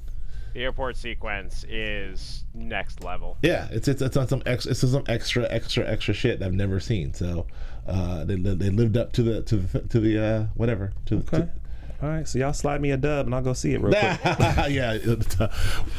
[0.54, 3.38] The airport sequence is next level.
[3.42, 6.52] Yeah, it's it's it's on some extra it's some extra extra extra shit that I've
[6.52, 7.14] never seen.
[7.14, 7.46] So
[7.86, 11.36] uh, they they lived up to the to the to the uh, whatever to the.
[11.36, 11.50] Okay.
[12.02, 12.26] All right.
[12.26, 14.20] So y'all slide me a dub and I'll go see it real quick.
[14.70, 14.98] yeah,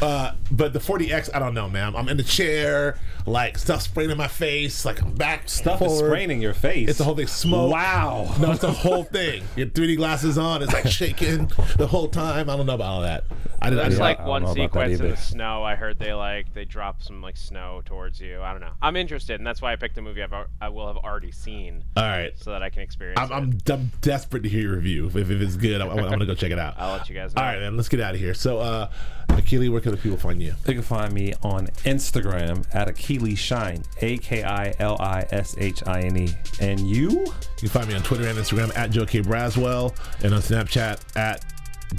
[0.02, 1.96] uh, but the 4DX, I don't know, man.
[1.96, 5.98] I'm in the chair, like stuff spraying in my face, like I'm back, Stuff is
[5.98, 6.90] spraying in your face.
[6.90, 7.28] It's the whole thing.
[7.28, 7.72] Smoke.
[7.72, 8.36] Wow.
[8.44, 9.44] No, it's the whole thing.
[9.56, 10.64] Your 3D glasses on.
[10.64, 12.50] It's like shaking the whole time.
[12.50, 13.24] I don't know about all that.
[13.64, 13.80] I did.
[13.80, 15.64] I There's did like I one know about that sequence in the snow.
[15.64, 18.42] I heard they like they drop some like snow towards you.
[18.42, 18.74] I don't know.
[18.82, 21.86] I'm interested, and that's why I picked a movie I've, I will have already seen,
[21.96, 22.34] all right.
[22.38, 23.72] so that I can experience I'm, it.
[23.72, 25.06] I'm, I'm desperate to hear your review.
[25.06, 26.76] If, if it's good, I'm, I'm gonna go check it out.
[26.78, 27.42] I'll let you guys know.
[27.42, 27.76] All right, man.
[27.76, 28.34] Let's get out of here.
[28.34, 28.90] So, uh,
[29.30, 30.54] Akili, where can the people find you?
[30.64, 35.56] They can find me on Instagram at Akili Shine, A K I L I S
[35.58, 36.30] H I N E.
[36.60, 37.10] And you?
[37.10, 41.18] You can find me on Twitter and Instagram at Joe K Braswell and on Snapchat
[41.18, 41.44] at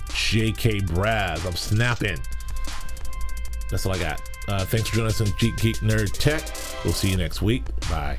[0.08, 1.44] JK Braz.
[1.46, 2.18] I'm snapping.
[3.70, 4.20] That's all I got.
[4.46, 6.42] Uh, thanks for joining us on Geek Geek Nerd Tech.
[6.84, 7.64] We'll see you next week.
[7.88, 8.18] Bye.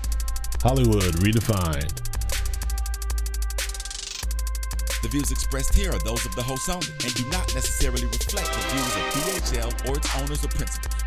[0.63, 1.89] Hollywood redefined.
[5.01, 8.45] The views expressed here are those of the host only and do not necessarily reflect
[8.45, 11.00] the views of BHL or its owners or principals.